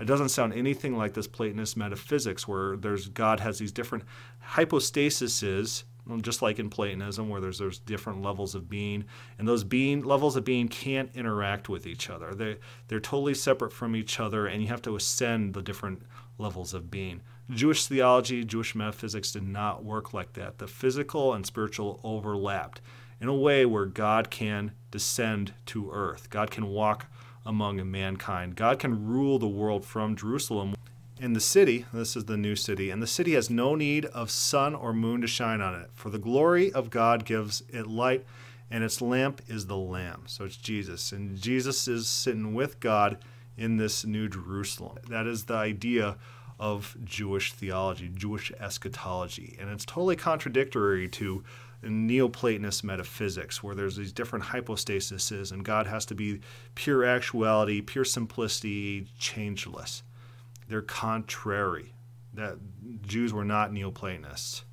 It 0.00 0.06
doesn't 0.06 0.30
sound 0.30 0.54
anything 0.54 0.96
like 0.96 1.12
this 1.12 1.26
Platonist 1.26 1.76
metaphysics 1.76 2.48
where 2.48 2.76
there's 2.76 3.08
God 3.08 3.40
has 3.40 3.58
these 3.58 3.72
different 3.72 4.04
hypostases, 4.54 5.84
um, 6.08 6.22
just 6.22 6.40
like 6.40 6.58
in 6.58 6.70
Platonism, 6.70 7.28
where 7.28 7.40
there's 7.40 7.58
there's 7.58 7.80
different 7.80 8.22
levels 8.22 8.54
of 8.54 8.70
being, 8.70 9.04
and 9.38 9.46
those 9.46 9.64
being 9.64 10.02
levels 10.02 10.36
of 10.36 10.44
being 10.44 10.68
can't 10.68 11.10
interact 11.14 11.68
with 11.68 11.86
each 11.86 12.08
other. 12.08 12.34
They 12.34 12.56
they're 12.86 12.98
totally 12.98 13.34
separate 13.34 13.72
from 13.72 13.94
each 13.94 14.18
other, 14.18 14.46
and 14.46 14.62
you 14.62 14.68
have 14.68 14.82
to 14.82 14.96
ascend 14.96 15.52
the 15.52 15.62
different 15.62 16.02
levels 16.38 16.72
of 16.72 16.90
being. 16.90 17.20
Jewish 17.50 17.86
theology, 17.86 18.44
Jewish 18.44 18.74
metaphysics 18.74 19.32
did 19.32 19.46
not 19.46 19.82
work 19.82 20.12
like 20.12 20.34
that. 20.34 20.58
The 20.58 20.66
physical 20.66 21.32
and 21.32 21.46
spiritual 21.46 21.98
overlapped 22.04 22.80
in 23.20 23.28
a 23.28 23.34
way 23.34 23.64
where 23.64 23.86
God 23.86 24.30
can 24.30 24.72
descend 24.90 25.54
to 25.66 25.90
earth. 25.90 26.28
God 26.30 26.50
can 26.50 26.66
walk 26.66 27.06
among 27.46 27.90
mankind. 27.90 28.54
God 28.54 28.78
can 28.78 29.06
rule 29.06 29.38
the 29.38 29.48
world 29.48 29.84
from 29.84 30.14
Jerusalem. 30.14 30.74
In 31.20 31.32
the 31.32 31.40
city, 31.40 31.86
this 31.92 32.16
is 32.16 32.26
the 32.26 32.36
new 32.36 32.54
city, 32.54 32.90
and 32.90 33.02
the 33.02 33.06
city 33.06 33.32
has 33.32 33.50
no 33.50 33.74
need 33.74 34.04
of 34.06 34.30
sun 34.30 34.74
or 34.74 34.92
moon 34.92 35.20
to 35.22 35.26
shine 35.26 35.60
on 35.60 35.74
it, 35.74 35.90
for 35.94 36.10
the 36.10 36.18
glory 36.18 36.72
of 36.72 36.90
God 36.90 37.24
gives 37.24 37.64
it 37.70 37.88
light, 37.88 38.24
and 38.70 38.84
its 38.84 39.00
lamp 39.00 39.40
is 39.48 39.66
the 39.66 39.76
Lamb. 39.76 40.24
So 40.26 40.44
it's 40.44 40.56
Jesus. 40.56 41.10
And 41.10 41.40
Jesus 41.40 41.88
is 41.88 42.06
sitting 42.06 42.54
with 42.54 42.78
God 42.78 43.18
in 43.56 43.78
this 43.78 44.04
new 44.04 44.28
Jerusalem. 44.28 44.98
That 45.08 45.26
is 45.26 45.46
the 45.46 45.54
idea 45.54 46.18
of 46.58 46.96
Jewish 47.04 47.52
theology, 47.52 48.08
Jewish 48.08 48.52
eschatology. 48.58 49.56
And 49.60 49.70
it's 49.70 49.84
totally 49.84 50.16
contradictory 50.16 51.08
to 51.08 51.44
Neoplatonist 51.84 52.82
metaphysics, 52.82 53.62
where 53.62 53.74
there's 53.74 53.96
these 53.96 54.12
different 54.12 54.46
hypostases 54.46 55.52
and 55.52 55.64
God 55.64 55.86
has 55.86 56.04
to 56.06 56.14
be 56.14 56.40
pure 56.74 57.04
actuality, 57.04 57.80
pure 57.80 58.04
simplicity, 58.04 59.06
changeless. 59.18 60.02
They're 60.68 60.82
contrary. 60.82 61.94
That 62.34 62.58
Jews 63.02 63.32
were 63.32 63.44
not 63.44 63.72
Neoplatonists. 63.72 64.64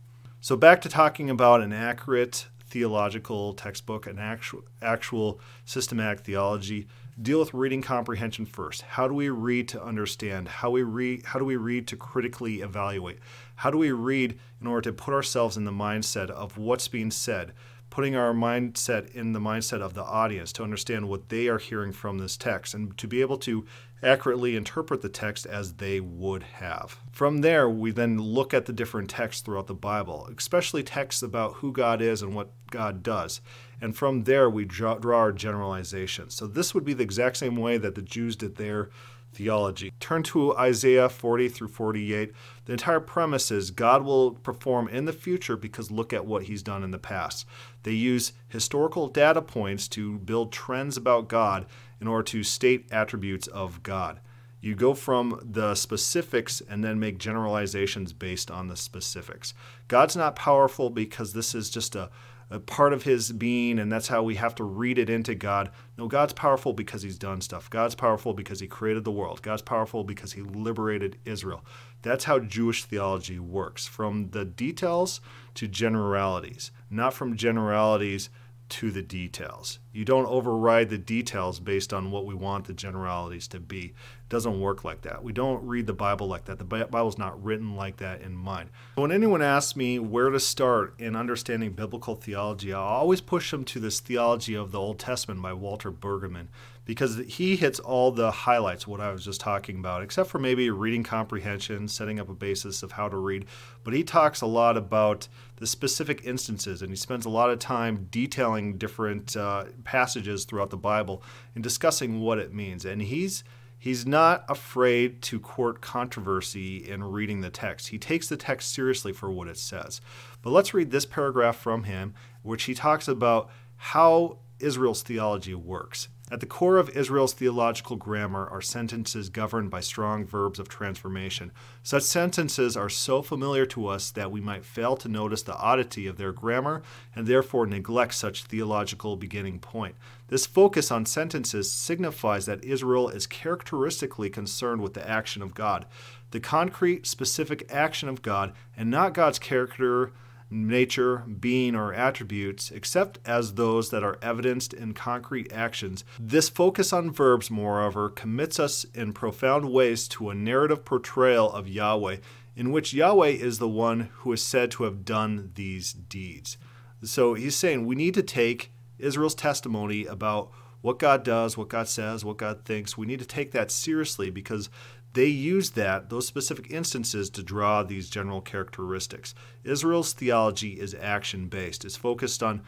So 0.41 0.55
back 0.57 0.81
to 0.81 0.89
talking 0.89 1.29
about 1.29 1.61
an 1.61 1.73
accurate 1.73 2.47
theological 2.67 3.53
textbook, 3.53 4.05
an 4.07 4.19
actual 4.19 4.63
actual 4.81 5.39
systematic 5.63 6.21
theology 6.21 6.87
deal 7.21 7.39
with 7.39 7.53
reading 7.53 7.81
comprehension 7.81 8.45
first. 8.45 8.81
How 8.81 9.07
do 9.07 9.13
we 9.13 9.29
read 9.29 9.67
to 9.69 9.83
understand? 9.83 10.47
How 10.47 10.69
we 10.69 10.83
read 10.83 11.25
how 11.25 11.39
do 11.39 11.45
we 11.45 11.55
read 11.55 11.87
to 11.87 11.95
critically 11.95 12.61
evaluate? 12.61 13.19
How 13.55 13.71
do 13.71 13.77
we 13.77 13.91
read 13.91 14.37
in 14.59 14.67
order 14.67 14.89
to 14.89 14.93
put 14.93 15.13
ourselves 15.13 15.55
in 15.55 15.63
the 15.63 15.71
mindset 15.71 16.29
of 16.29 16.57
what's 16.57 16.87
being 16.87 17.11
said? 17.11 17.53
Putting 17.95 18.17
our 18.17 18.33
mindset 18.33 19.15
in 19.15 19.31
the 19.31 19.39
mindset 19.39 19.79
of 19.79 19.93
the 19.93 20.03
audience 20.03 20.51
to 20.51 20.63
understand 20.63 21.07
what 21.07 21.29
they 21.29 21.47
are 21.47 21.59
hearing 21.59 21.93
from 21.93 22.17
this 22.17 22.35
text 22.35 22.73
and 22.73 22.97
to 22.97 23.07
be 23.07 23.21
able 23.21 23.37
to 23.37 23.65
accurately 24.03 24.57
interpret 24.57 25.01
the 25.01 25.07
text 25.07 25.45
as 25.45 25.75
they 25.75 26.01
would 26.01 26.43
have. 26.43 26.99
From 27.13 27.37
there, 27.39 27.69
we 27.69 27.91
then 27.91 28.19
look 28.19 28.53
at 28.53 28.65
the 28.65 28.73
different 28.73 29.09
texts 29.09 29.41
throughout 29.41 29.67
the 29.67 29.73
Bible, 29.73 30.27
especially 30.37 30.83
texts 30.83 31.23
about 31.23 31.53
who 31.53 31.71
God 31.71 32.01
is 32.01 32.21
and 32.21 32.35
what 32.35 32.51
God 32.69 33.01
does. 33.01 33.39
And 33.79 33.95
from 33.95 34.25
there, 34.25 34.49
we 34.49 34.65
draw, 34.65 34.95
draw 34.95 35.19
our 35.19 35.31
generalizations. 35.31 36.35
So 36.35 36.47
this 36.47 36.73
would 36.73 36.83
be 36.83 36.93
the 36.93 37.03
exact 37.03 37.37
same 37.37 37.55
way 37.55 37.77
that 37.77 37.95
the 37.95 38.01
Jews 38.01 38.35
did 38.35 38.57
their 38.57 38.89
theology. 39.35 39.91
Turn 39.99 40.23
to 40.23 40.55
Isaiah 40.57 41.09
40 41.09 41.49
through 41.49 41.67
48. 41.67 42.31
The 42.65 42.71
entire 42.71 42.99
premise 42.99 43.51
is 43.51 43.69
God 43.69 44.03
will 44.03 44.31
perform 44.31 44.87
in 44.87 45.05
the 45.05 45.13
future 45.13 45.57
because 45.57 45.91
look 45.91 46.13
at 46.13 46.25
what 46.25 46.43
he's 46.43 46.63
done 46.63 46.83
in 46.83 46.91
the 46.91 46.97
past. 46.97 47.45
They 47.83 47.91
use 47.91 48.33
historical 48.47 49.07
data 49.07 49.41
points 49.41 49.87
to 49.89 50.17
build 50.19 50.51
trends 50.51 50.97
about 50.97 51.27
God 51.27 51.65
in 51.99 52.07
order 52.07 52.23
to 52.23 52.43
state 52.43 52.87
attributes 52.91 53.47
of 53.47 53.83
God. 53.83 54.19
You 54.61 54.73
go 54.73 54.95
from 54.95 55.39
the 55.43 55.75
specifics 55.75 56.61
and 56.67 56.83
then 56.83 56.99
make 56.99 57.19
generalizations 57.19 58.13
based 58.13 58.49
on 58.49 58.67
the 58.67 58.75
specifics. 58.75 59.53
God's 59.87 60.15
not 60.15 60.35
powerful 60.35 60.89
because 60.89 61.33
this 61.33 61.53
is 61.53 61.69
just 61.69 61.95
a, 61.95 62.09
a 62.49 62.59
part 62.59 62.93
of 62.93 63.03
his 63.03 63.31
being 63.31 63.79
and 63.79 63.91
that's 63.91 64.07
how 64.07 64.21
we 64.21 64.35
have 64.35 64.55
to 64.55 64.63
read 64.63 64.97
it 64.97 65.09
into 65.09 65.35
God. 65.35 65.71
No, 65.97 66.07
God's 66.07 66.33
powerful 66.33 66.73
because 66.73 67.01
he's 67.01 67.17
done 67.17 67.41
stuff. 67.41 67.69
God's 67.69 67.95
powerful 67.95 68.33
because 68.33 68.59
he 68.59 68.67
created 68.67 69.03
the 69.03 69.11
world. 69.11 69.41
God's 69.41 69.61
powerful 69.61 70.03
because 70.03 70.33
he 70.33 70.41
liberated 70.41 71.17
Israel. 71.25 71.63
That's 72.01 72.25
how 72.25 72.39
Jewish 72.39 72.83
theology 72.83 73.39
works 73.39 73.87
from 73.87 74.29
the 74.29 74.45
details 74.45 75.21
to 75.55 75.67
generalities, 75.67 76.71
not 76.89 77.13
from 77.13 77.35
generalities 77.35 78.29
to 78.69 78.91
the 78.91 79.01
details. 79.01 79.79
You 79.95 80.03
don't 80.03 80.25
override 80.25 80.89
the 80.89 80.97
details 80.97 81.61
based 81.61 81.93
on 81.93 82.11
what 82.11 82.25
we 82.25 82.35
want 82.35 82.65
the 82.65 82.73
generalities 82.73 83.47
to 83.47 83.61
be. 83.61 83.85
It 83.85 84.29
doesn't 84.29 84.59
work 84.59 84.83
like 84.83 85.03
that. 85.03 85.23
We 85.23 85.31
don't 85.31 85.65
read 85.65 85.87
the 85.87 85.93
Bible 85.93 86.27
like 86.27 86.43
that. 86.45 86.59
The 86.59 86.65
Bible's 86.65 87.17
not 87.17 87.41
written 87.41 87.77
like 87.77 87.95
that 87.97 88.19
in 88.19 88.35
mind. 88.35 88.71
When 88.95 89.13
anyone 89.13 89.41
asks 89.41 89.77
me 89.77 89.97
where 89.99 90.31
to 90.31 90.39
start 90.39 90.99
in 90.99 91.15
understanding 91.15 91.71
biblical 91.71 92.15
theology, 92.15 92.73
I 92.73 92.79
always 92.79 93.21
push 93.21 93.51
them 93.51 93.63
to 93.63 93.79
this 93.79 94.01
theology 94.01 94.53
of 94.53 94.73
the 94.73 94.79
Old 94.81 94.99
Testament 94.99 95.41
by 95.41 95.53
Walter 95.53 95.93
Brueggemann 95.93 96.47
because 96.85 97.17
he 97.27 97.55
hits 97.55 97.79
all 97.79 98.11
the 98.11 98.31
highlights, 98.31 98.85
what 98.85 99.01
I 99.01 99.11
was 99.11 99.25
just 99.25 99.41
talking 99.41 99.79
about, 99.79 100.03
except 100.03 100.29
for 100.29 100.37
maybe 100.37 100.69
reading 100.69 101.03
comprehension, 101.03 101.87
setting 101.87 102.19
up 102.19 102.29
a 102.29 102.33
basis 102.33 102.83
of 102.83 102.93
how 102.93 103.09
to 103.09 103.17
read. 103.17 103.45
But 103.83 103.93
he 103.93 104.03
talks 104.03 104.41
a 104.41 104.45
lot 104.45 104.77
about 104.77 105.27
the 105.57 105.65
specific 105.65 106.23
instances, 106.23 106.81
and 106.81 106.91
he 106.91 106.95
spends 106.95 107.25
a 107.25 107.29
lot 107.29 107.49
of 107.49 107.59
time 107.59 108.07
detailing 108.11 108.77
different 108.77 109.35
uh, 109.35 109.65
passages 109.85 110.43
throughout 110.43 110.71
the 110.71 110.77
Bible 110.77 111.23
and 111.53 111.63
discussing 111.63 112.19
what 112.19 112.39
it 112.39 112.53
means. 112.53 112.83
And 112.83 113.01
he's 113.01 113.43
He's 113.77 114.07
not 114.07 114.45
afraid 114.49 115.21
to 115.23 115.39
court 115.39 115.79
controversy 115.79 116.77
in 116.77 117.03
reading 117.03 117.41
the 117.41 117.51
text. 117.51 117.89
He 117.89 117.99
takes 117.99 118.27
the 118.27 118.35
text 118.35 118.73
seriously 118.73 119.13
for 119.13 119.29
what 119.29 119.47
it 119.47 119.57
says. 119.57 120.01
But 120.41 120.49
let's 120.49 120.73
read 120.73 120.89
this 120.89 121.05
paragraph 121.05 121.57
from 121.57 121.83
him, 121.83 122.15
which 122.41 122.63
he 122.63 122.73
talks 122.73 123.07
about 123.07 123.51
how 123.75 124.39
Israel's 124.59 125.03
theology 125.03 125.53
works. 125.53 126.07
At 126.31 126.39
the 126.39 126.47
core 126.47 126.77
of 126.77 126.89
Israel's 126.89 127.33
theological 127.33 127.97
grammar 127.97 128.47
are 128.47 128.61
sentences 128.61 129.29
governed 129.29 129.69
by 129.69 129.79
strong 129.79 130.25
verbs 130.25 130.57
of 130.57 130.67
transformation. 130.67 131.51
Such 131.83 132.01
sentences 132.01 132.75
are 132.75 132.89
so 132.89 133.21
familiar 133.21 133.67
to 133.67 133.85
us 133.85 134.09
that 134.09 134.31
we 134.31 134.41
might 134.41 134.65
fail 134.65 134.97
to 134.97 135.07
notice 135.07 135.43
the 135.43 135.55
oddity 135.55 136.07
of 136.07 136.17
their 136.17 136.31
grammar 136.31 136.81
and 137.15 137.27
therefore 137.27 137.67
neglect 137.67 138.15
such 138.15 138.45
theological 138.45 139.15
beginning 139.15 139.59
point. 139.59 139.93
This 140.29 140.47
focus 140.47 140.89
on 140.89 141.05
sentences 141.05 141.71
signifies 141.71 142.47
that 142.47 142.63
Israel 142.63 143.07
is 143.07 143.27
characteristically 143.27 144.31
concerned 144.31 144.81
with 144.81 144.95
the 144.95 145.07
action 145.07 145.43
of 145.43 145.53
God, 145.53 145.85
the 146.31 146.39
concrete, 146.39 147.05
specific 147.05 147.71
action 147.71 148.09
of 148.09 148.23
God, 148.23 148.51
and 148.75 148.89
not 148.89 149.13
God's 149.13 149.37
character 149.37 150.11
nature, 150.49 151.19
being, 151.39 151.75
or 151.75 151.93
attributes, 151.93 152.71
except 152.71 153.19
as 153.25 153.53
those 153.53 153.89
that 153.89 154.03
are 154.03 154.17
evidenced 154.21 154.73
in 154.73 154.93
concrete 154.93 155.51
actions. 155.51 156.03
This 156.19 156.49
focus 156.49 156.93
on 156.93 157.11
verbs, 157.11 157.49
moreover, 157.49 158.09
commits 158.09 158.59
us 158.59 158.85
in 158.93 159.13
profound 159.13 159.71
ways 159.71 160.07
to 160.09 160.29
a 160.29 160.35
narrative 160.35 160.85
portrayal 160.85 161.51
of 161.51 161.67
Yahweh, 161.67 162.17
in 162.55 162.71
which 162.71 162.93
Yahweh 162.93 163.29
is 163.29 163.59
the 163.59 163.67
one 163.67 164.09
who 164.17 164.31
is 164.31 164.41
said 164.41 164.71
to 164.71 164.83
have 164.83 165.03
done 165.03 165.51
these 165.55 165.93
deeds. 165.93 166.57
So 167.03 167.33
he's 167.33 167.55
saying 167.55 167.85
we 167.85 167.95
need 167.95 168.13
to 168.13 168.23
take 168.23 168.71
Israel's 168.97 169.35
testimony 169.35 170.05
about 170.05 170.51
what 170.81 170.99
God 170.99 171.23
does, 171.23 171.57
what 171.57 171.69
God 171.69 171.87
says, 171.87 172.23
what 172.23 172.37
God 172.37 172.63
thinks. 172.63 172.95
We 172.95 173.07
need 173.07 173.17
to 173.17 173.25
take 173.25 173.51
that 173.51 173.71
seriously 173.71 174.29
because 174.29 174.69
they 175.15 175.25
use 175.25 175.71
that, 175.71 176.09
those 176.09 176.27
specific 176.27 176.69
instances, 176.69 177.29
to 177.31 177.41
draw 177.41 177.83
these 177.83 178.09
general 178.09 178.41
characteristics. 178.41 179.33
Israel's 179.63 180.13
theology 180.13 180.79
is 180.79 180.93
action 180.93 181.47
based, 181.47 181.83
it's 181.83 181.95
focused 181.95 182.43
on 182.43 182.61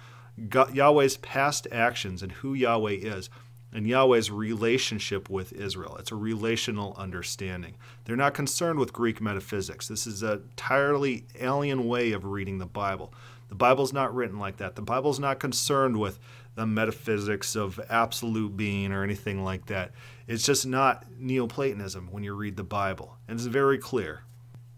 Yahweh's 0.73 1.17
past 1.17 1.67
actions 1.71 2.23
and 2.23 2.31
who 2.31 2.53
Yahweh 2.53 2.91
is, 2.91 3.29
and 3.73 3.85
Yahweh's 3.85 4.31
relationship 4.31 5.29
with 5.29 5.51
Israel. 5.51 5.97
It's 5.97 6.11
a 6.11 6.15
relational 6.15 6.95
understanding. 6.97 7.75
They're 8.05 8.15
not 8.15 8.33
concerned 8.33 8.79
with 8.79 8.93
Greek 8.93 9.19
metaphysics. 9.19 9.87
This 9.87 10.07
is 10.07 10.23
a 10.23 10.33
entirely 10.33 11.25
alien 11.39 11.85
way 11.87 12.13
of 12.13 12.23
reading 12.25 12.59
the 12.59 12.65
Bible. 12.65 13.13
The 13.49 13.55
Bible's 13.55 13.93
not 13.93 14.13
written 14.15 14.39
like 14.39 14.57
that. 14.57 14.75
The 14.75 14.81
Bible's 14.81 15.19
not 15.19 15.39
concerned 15.39 15.97
with 15.97 16.19
the 16.57 16.65
metaphysics 16.65 17.55
of 17.55 17.79
absolute 17.87 18.57
being 18.57 18.91
or 18.91 19.03
anything 19.03 19.43
like 19.43 19.67
that. 19.67 19.91
It's 20.27 20.43
just 20.43 20.65
not 20.65 21.05
Neoplatonism 21.19 22.11
when 22.11 22.23
you 22.23 22.33
read 22.33 22.57
the 22.57 22.63
Bible, 22.63 23.15
and 23.27 23.37
it's 23.37 23.45
very 23.45 23.77
clear. 23.77 24.23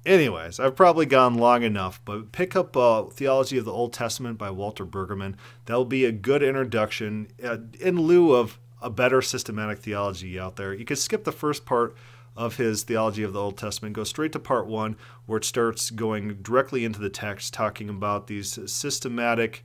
Anyways, 0.05 0.59
I've 0.59 0.75
probably 0.75 1.05
gone 1.05 1.35
long 1.35 1.63
enough, 1.63 2.01
but 2.03 2.33
pick 2.33 2.53
up 2.53 2.75
uh, 2.75 3.03
Theology 3.03 3.57
of 3.57 3.63
the 3.63 3.71
Old 3.71 3.93
Testament 3.93 4.37
by 4.37 4.49
Walter 4.49 4.85
Brueggemann. 4.85 5.35
That'll 5.65 5.85
be 5.85 6.03
a 6.03 6.11
good 6.11 6.43
introduction 6.43 7.29
uh, 7.41 7.57
in 7.79 8.01
lieu 8.01 8.33
of 8.33 8.59
a 8.81 8.89
better 8.89 9.21
systematic 9.21 9.79
theology 9.79 10.37
out 10.37 10.57
there. 10.57 10.73
You 10.73 10.83
could 10.83 10.99
skip 10.99 11.23
the 11.23 11.31
first 11.31 11.65
part 11.65 11.95
of 12.35 12.57
his 12.57 12.83
theology 12.83 13.23
of 13.23 13.31
the 13.31 13.39
Old 13.39 13.57
Testament, 13.57 13.95
go 13.95 14.03
straight 14.03 14.33
to 14.33 14.39
part 14.39 14.67
one, 14.67 14.97
where 15.25 15.37
it 15.37 15.45
starts 15.45 15.91
going 15.91 16.35
directly 16.41 16.83
into 16.83 16.99
the 16.99 17.09
text, 17.09 17.53
talking 17.53 17.89
about 17.89 18.27
these 18.27 18.59
systematic 18.69 19.63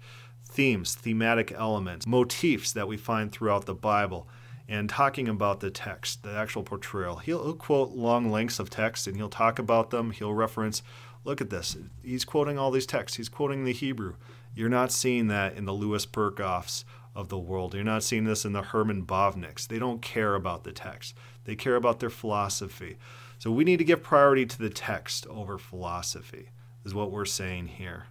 themes, 0.54 0.94
thematic 0.94 1.52
elements, 1.52 2.06
motifs 2.06 2.72
that 2.72 2.88
we 2.88 2.96
find 2.96 3.32
throughout 3.32 3.66
the 3.66 3.74
Bible, 3.74 4.28
and 4.68 4.88
talking 4.88 5.28
about 5.28 5.60
the 5.60 5.70
text, 5.70 6.22
the 6.22 6.32
actual 6.32 6.62
portrayal. 6.62 7.16
He'll, 7.16 7.42
he'll, 7.42 7.54
quote 7.54 7.90
long 7.90 8.30
lengths 8.30 8.58
of 8.58 8.70
text 8.70 9.06
and 9.06 9.16
he'll 9.16 9.28
talk 9.28 9.58
about 9.58 9.90
them. 9.90 10.12
He'll 10.12 10.32
reference, 10.32 10.82
look 11.24 11.40
at 11.40 11.50
this. 11.50 11.76
He's 12.02 12.24
quoting 12.24 12.58
all 12.58 12.70
these 12.70 12.86
texts, 12.86 13.16
he's 13.16 13.28
quoting 13.28 13.64
the 13.64 13.72
Hebrew. 13.72 14.14
You're 14.54 14.68
not 14.68 14.92
seeing 14.92 15.26
that 15.28 15.56
in 15.56 15.64
the 15.64 15.72
Louis 15.72 16.06
Berkhofs 16.06 16.84
of 17.14 17.28
the 17.28 17.38
world. 17.38 17.74
You're 17.74 17.84
not 17.84 18.04
seeing 18.04 18.24
this 18.24 18.44
in 18.44 18.52
the 18.52 18.62
Herman 18.62 19.02
Bavincks. 19.02 19.66
They 19.66 19.78
don't 19.78 20.00
care 20.00 20.34
about 20.34 20.64
the 20.64 20.72
text, 20.72 21.14
they 21.44 21.56
care 21.56 21.76
about 21.76 22.00
their 22.00 22.10
philosophy. 22.10 22.96
So 23.38 23.50
we 23.50 23.64
need 23.64 23.78
to 23.78 23.84
give 23.84 24.02
priority 24.02 24.46
to 24.46 24.58
the 24.58 24.70
text 24.70 25.26
over 25.26 25.58
philosophy, 25.58 26.50
is 26.84 26.94
what 26.94 27.10
we're 27.10 27.24
saying 27.24 27.66
here. 27.66 28.06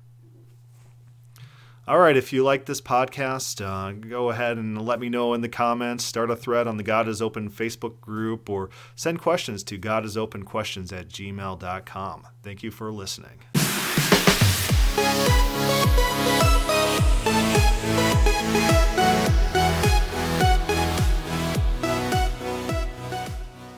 All 1.86 2.00
right, 2.00 2.16
if 2.16 2.32
you 2.32 2.46
like 2.46 2.66
this 2.66 2.80
podcast, 2.80 3.60
uh, 3.60 3.92
go 3.92 4.30
ahead 4.30 4.58
and 4.58 4.82
let 4.82 5.02
me 5.02 5.10
know 5.10 5.34
in 5.34 5.42
the 5.42 5.50
comments. 5.50 6.06
Start 6.06 6.32
a 6.32 6.36
thread 6.36 6.66
on 6.66 6.78
the 6.78 6.84
God 6.84 7.10
is 7.10 7.22
Open 7.22 7.50
Facebook 7.50 8.00
group 8.00 8.50
or 8.50 8.70
send 8.96 9.20
questions 9.20 9.66
to 9.66 9.78
godisopenquestions 9.78 10.98
at 10.98 11.10
gmail.com. 11.10 12.28
Thank 12.42 12.64
you 12.64 12.72
for 12.72 12.90
listening. 12.90 13.42